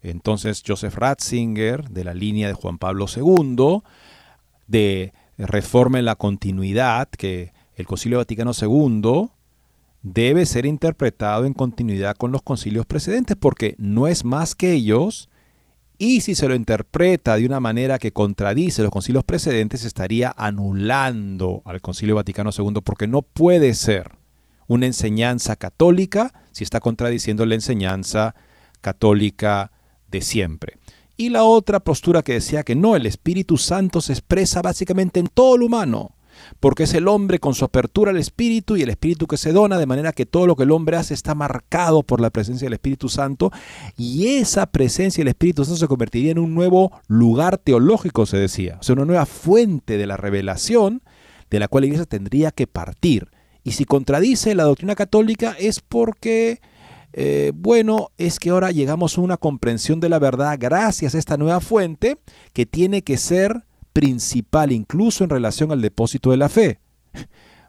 [0.02, 3.82] entonces Joseph Ratzinger, de la línea de Juan Pablo II,
[4.68, 9.30] de reforma en la continuidad, que el Concilio Vaticano II
[10.02, 15.30] debe ser interpretado en continuidad con los concilios precedentes, porque no es más que ellos,
[15.98, 21.62] y si se lo interpreta de una manera que contradice los concilios precedentes, estaría anulando
[21.66, 24.14] al Concilio Vaticano II, porque no puede ser
[24.68, 28.36] una enseñanza católica si está contradiciendo la enseñanza
[28.82, 29.72] católica
[30.12, 30.78] de siempre.
[31.18, 35.28] Y la otra postura que decía que no, el Espíritu Santo se expresa básicamente en
[35.28, 36.16] todo lo humano,
[36.62, 39.78] porque es el hombre con su apertura al Espíritu y el Espíritu que se dona,
[39.78, 42.74] de manera que todo lo que el hombre hace está marcado por la presencia del
[42.74, 43.52] Espíritu Santo,
[43.98, 48.78] y esa presencia del Espíritu Santo se convertiría en un nuevo lugar teológico, se decía,
[48.80, 51.02] o sea, una nueva fuente de la revelación
[51.50, 53.28] de la cual la iglesia tendría que partir.
[53.64, 56.62] Y si contradice la doctrina católica es porque
[57.14, 61.38] eh, bueno es que ahora llegamos a una comprensión de la verdad gracias a esta
[61.38, 62.20] nueva fuente
[62.54, 66.80] que tiene que ser principal incluso en relación al depósito de la fe.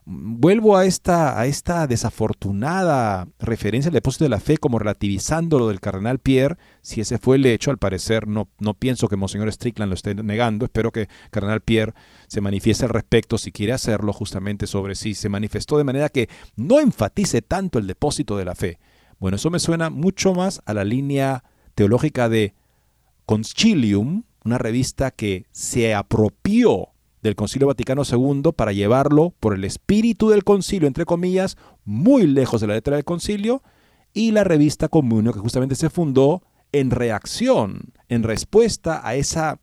[0.04, 5.68] Vuelvo a esta, a esta desafortunada referencia al depósito de la fe como relativizando lo
[5.68, 9.52] del cardenal Pierre, si ese fue el hecho, al parecer no, no pienso que Monseñor
[9.52, 11.94] Strickland lo esté negando, espero que cardenal Pierre
[12.26, 16.28] se manifieste al respecto si quiere hacerlo justamente sobre si se manifestó de manera que
[16.56, 18.78] no enfatice tanto el depósito de la fe,
[19.20, 21.44] bueno, eso me suena mucho más a la línea
[21.74, 22.54] teológica de
[23.26, 26.88] Concilium, una revista que se apropió
[27.22, 32.62] del Concilio Vaticano II para llevarlo por el espíritu del concilio, entre comillas, muy lejos
[32.62, 33.62] de la letra del concilio,
[34.14, 36.42] y la revista Comunio, que justamente se fundó
[36.72, 39.60] en reacción, en respuesta a esa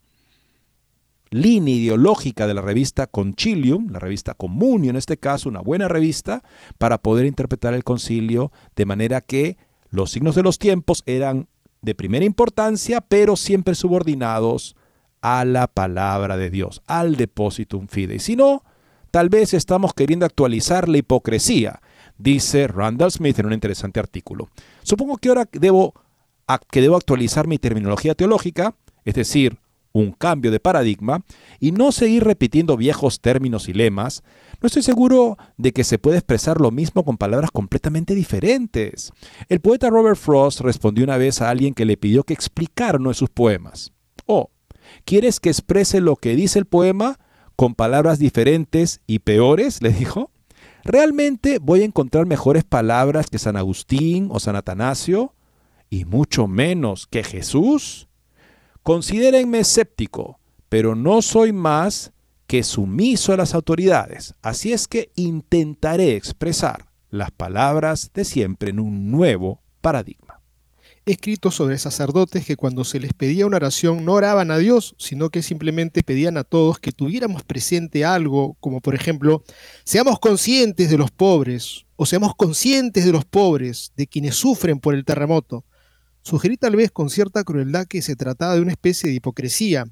[1.30, 6.44] línea ideológica de la revista Concilium, la revista Comunio en este caso, una buena revista,
[6.78, 9.58] para poder interpretar el concilio de manera que
[9.90, 11.48] los signos de los tiempos eran
[11.82, 14.76] de primera importancia, pero siempre subordinados
[15.22, 18.20] a la palabra de Dios, al depositum fidei.
[18.20, 18.64] Si no,
[19.12, 21.82] tal vez estamos queriendo actualizar la hipocresía
[22.18, 24.50] dice Randall Smith en un interesante artículo.
[24.84, 25.94] Supongo que ahora debo,
[26.72, 28.76] que debo actualizar mi terminología teológica,
[29.06, 29.58] es decir,
[30.00, 31.24] un cambio de paradigma,
[31.60, 34.24] y no seguir repitiendo viejos términos y lemas,
[34.62, 39.12] no estoy seguro de que se pueda expresar lo mismo con palabras completamente diferentes.
[39.50, 43.10] El poeta Robert Frost respondió una vez a alguien que le pidió que explicara uno
[43.10, 43.92] de sus poemas.
[44.26, 44.50] Oh,
[45.06, 47.20] ¿quieres que exprese lo que dice el poema
[47.56, 49.82] con palabras diferentes y peores?
[49.82, 50.32] le dijo.
[50.84, 55.34] ¿Realmente voy a encontrar mejores palabras que San Agustín o San Atanasio?
[55.90, 58.07] ¿Y mucho menos que Jesús?
[58.88, 62.14] Considérenme escéptico, pero no soy más
[62.48, 64.34] que sumiso a las autoridades.
[64.42, 70.40] Así es que intentaré expresar las palabras de siempre en un nuevo paradigma.
[71.06, 75.32] Escrito sobre sacerdotes que cuando se les pedía una oración no oraban a Dios, sino
[75.32, 79.44] que simplemente pedían a todos que tuviéramos presente algo, como por ejemplo,
[79.84, 84.96] seamos conscientes de los pobres, o seamos conscientes de los pobres, de quienes sufren por
[84.96, 85.66] el terremoto.
[86.28, 89.86] Sugerí tal vez con cierta crueldad que se trataba de una especie de hipocresía.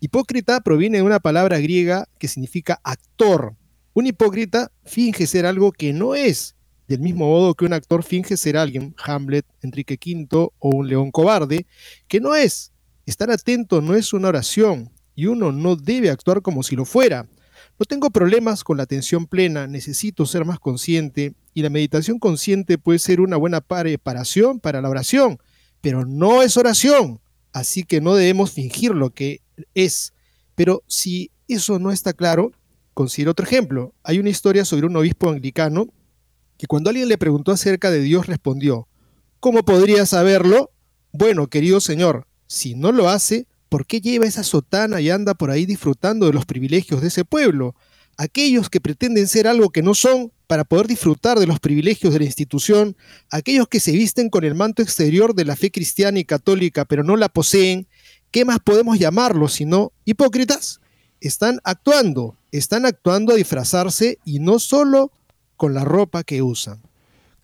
[0.00, 3.54] Hipócrita proviene de una palabra griega que significa actor.
[3.92, 6.56] Un hipócrita finge ser algo que no es,
[6.88, 11.10] del mismo modo que un actor finge ser alguien, Hamlet, Enrique V o un león
[11.10, 11.66] cobarde,
[12.08, 12.72] que no es.
[13.04, 17.26] Estar atento no es una oración y uno no debe actuar como si lo fuera.
[17.78, 22.78] No tengo problemas con la atención plena, necesito ser más consciente y la meditación consciente
[22.78, 25.38] puede ser una buena preparación para la oración
[25.84, 27.20] pero no es oración,
[27.52, 29.42] así que no debemos fingir lo que
[29.74, 30.14] es.
[30.54, 32.52] Pero si eso no está claro,
[32.94, 33.92] considero otro ejemplo.
[34.02, 35.88] Hay una historia sobre un obispo anglicano
[36.56, 38.88] que cuando alguien le preguntó acerca de Dios respondió,
[39.40, 40.70] ¿cómo podría saberlo?
[41.12, 45.50] Bueno, querido señor, si no lo hace, ¿por qué lleva esa sotana y anda por
[45.50, 47.74] ahí disfrutando de los privilegios de ese pueblo?
[48.16, 52.20] Aquellos que pretenden ser algo que no son para poder disfrutar de los privilegios de
[52.20, 52.96] la institución,
[53.30, 57.02] aquellos que se visten con el manto exterior de la fe cristiana y católica pero
[57.02, 57.88] no la poseen,
[58.30, 60.80] ¿qué más podemos llamarlos sino hipócritas?
[61.20, 65.10] Están actuando, están actuando a disfrazarse y no solo
[65.56, 66.82] con la ropa que usan.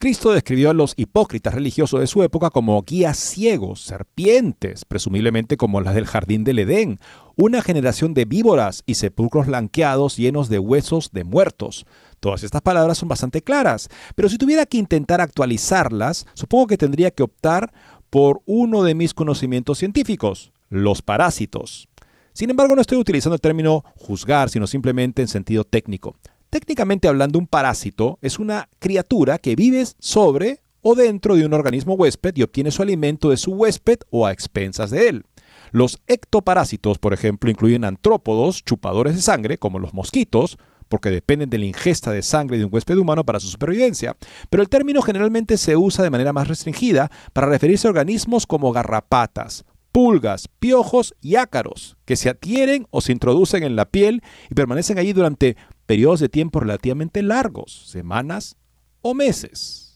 [0.01, 5.83] Cristo describió a los hipócritas religiosos de su época como guías ciegos, serpientes, presumiblemente como
[5.83, 6.99] las del jardín del Edén,
[7.37, 11.85] una generación de víboras y sepulcros blanqueados llenos de huesos de muertos.
[12.19, 17.11] Todas estas palabras son bastante claras, pero si tuviera que intentar actualizarlas, supongo que tendría
[17.11, 17.71] que optar
[18.09, 21.91] por uno de mis conocimientos científicos, los parásitos.
[22.33, 26.17] Sin embargo, no estoy utilizando el término juzgar, sino simplemente en sentido técnico.
[26.51, 31.95] Técnicamente hablando, un parásito es una criatura que vive sobre o dentro de un organismo
[31.95, 35.25] huésped y obtiene su alimento de su huésped o a expensas de él.
[35.71, 41.59] Los ectoparásitos, por ejemplo, incluyen antrópodos, chupadores de sangre, como los mosquitos, porque dependen de
[41.59, 44.17] la ingesta de sangre de un huésped humano para su supervivencia,
[44.51, 48.73] pero el término generalmente se usa de manera más restringida para referirse a organismos como
[48.73, 54.55] garrapatas, pulgas, piojos y ácaros, que se adhieren o se introducen en la piel y
[54.55, 58.57] permanecen allí durante periodos de tiempo relativamente largos, semanas
[59.03, 59.91] o meses.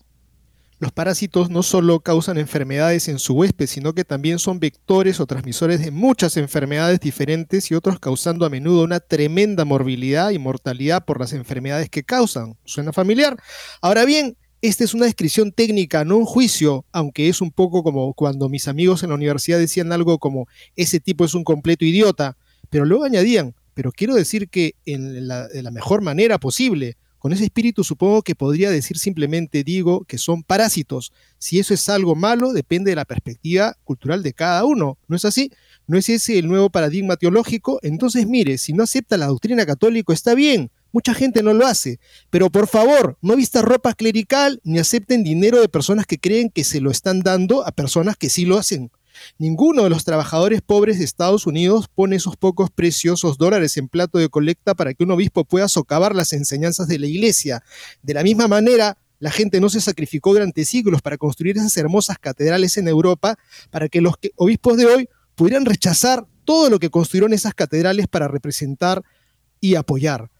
[0.80, 5.26] Los parásitos no solo causan enfermedades en su huésped, sino que también son vectores o
[5.26, 11.04] transmisores de muchas enfermedades diferentes y otros causando a menudo una tremenda morbilidad y mortalidad
[11.04, 12.58] por las enfermedades que causan.
[12.64, 13.36] ¿Suena familiar?
[13.80, 14.36] Ahora bien,
[14.68, 18.66] esta es una descripción técnica, no un juicio, aunque es un poco como cuando mis
[18.66, 22.38] amigos en la universidad decían algo como ese tipo es un completo idiota,
[22.70, 26.96] pero luego añadían, pero quiero decir que en la, de la mejor manera posible.
[27.18, 31.12] Con ese espíritu supongo que podría decir simplemente digo que son parásitos.
[31.36, 34.96] Si eso es algo malo, depende de la perspectiva cultural de cada uno.
[35.08, 35.50] ¿No es así?
[35.86, 37.80] ¿No es ese el nuevo paradigma teológico?
[37.82, 40.70] Entonces mire, si no acepta la doctrina católica está bien.
[40.94, 41.98] Mucha gente no lo hace.
[42.30, 46.62] Pero por favor, no vista ropa clerical ni acepten dinero de personas que creen que
[46.62, 48.92] se lo están dando a personas que sí lo hacen.
[49.36, 54.18] Ninguno de los trabajadores pobres de Estados Unidos pone esos pocos preciosos dólares en plato
[54.18, 57.64] de colecta para que un obispo pueda socavar las enseñanzas de la iglesia.
[58.04, 62.18] De la misma manera, la gente no se sacrificó durante siglos para construir esas hermosas
[62.20, 63.36] catedrales en Europa
[63.72, 68.28] para que los obispos de hoy pudieran rechazar todo lo que construyeron esas catedrales para
[68.28, 69.02] representar
[69.58, 70.30] y apoyar.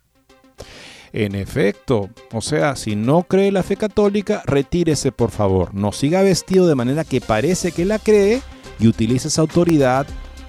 [1.13, 5.73] En efecto, o sea, si no cree la fe católica, retírese por favor.
[5.73, 8.43] No siga vestido de manera que parece que la cree
[8.81, 10.09] y utiliza esa autoridad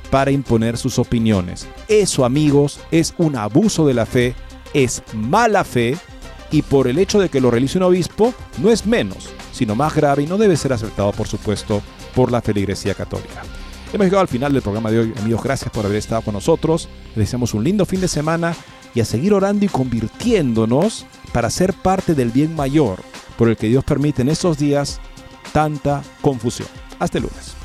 [0.09, 1.67] para imponer sus opiniones.
[1.87, 4.33] Eso, amigos, es un abuso de la fe,
[4.73, 5.97] es mala fe
[6.49, 9.93] y por el hecho de que lo realice un obispo no es menos, sino más
[9.93, 11.81] grave y no debe ser aceptado, por supuesto,
[12.15, 13.43] por la feligresía católica.
[13.93, 16.89] Hemos llegado al final del programa de hoy, amigos, gracias por haber estado con nosotros.
[17.09, 18.55] Les deseamos un lindo fin de semana
[18.95, 22.99] y a seguir orando y convirtiéndonos para ser parte del bien mayor,
[23.37, 24.99] por el que Dios permite en estos días
[25.53, 26.69] tanta confusión.
[26.97, 27.64] Hasta el lunes.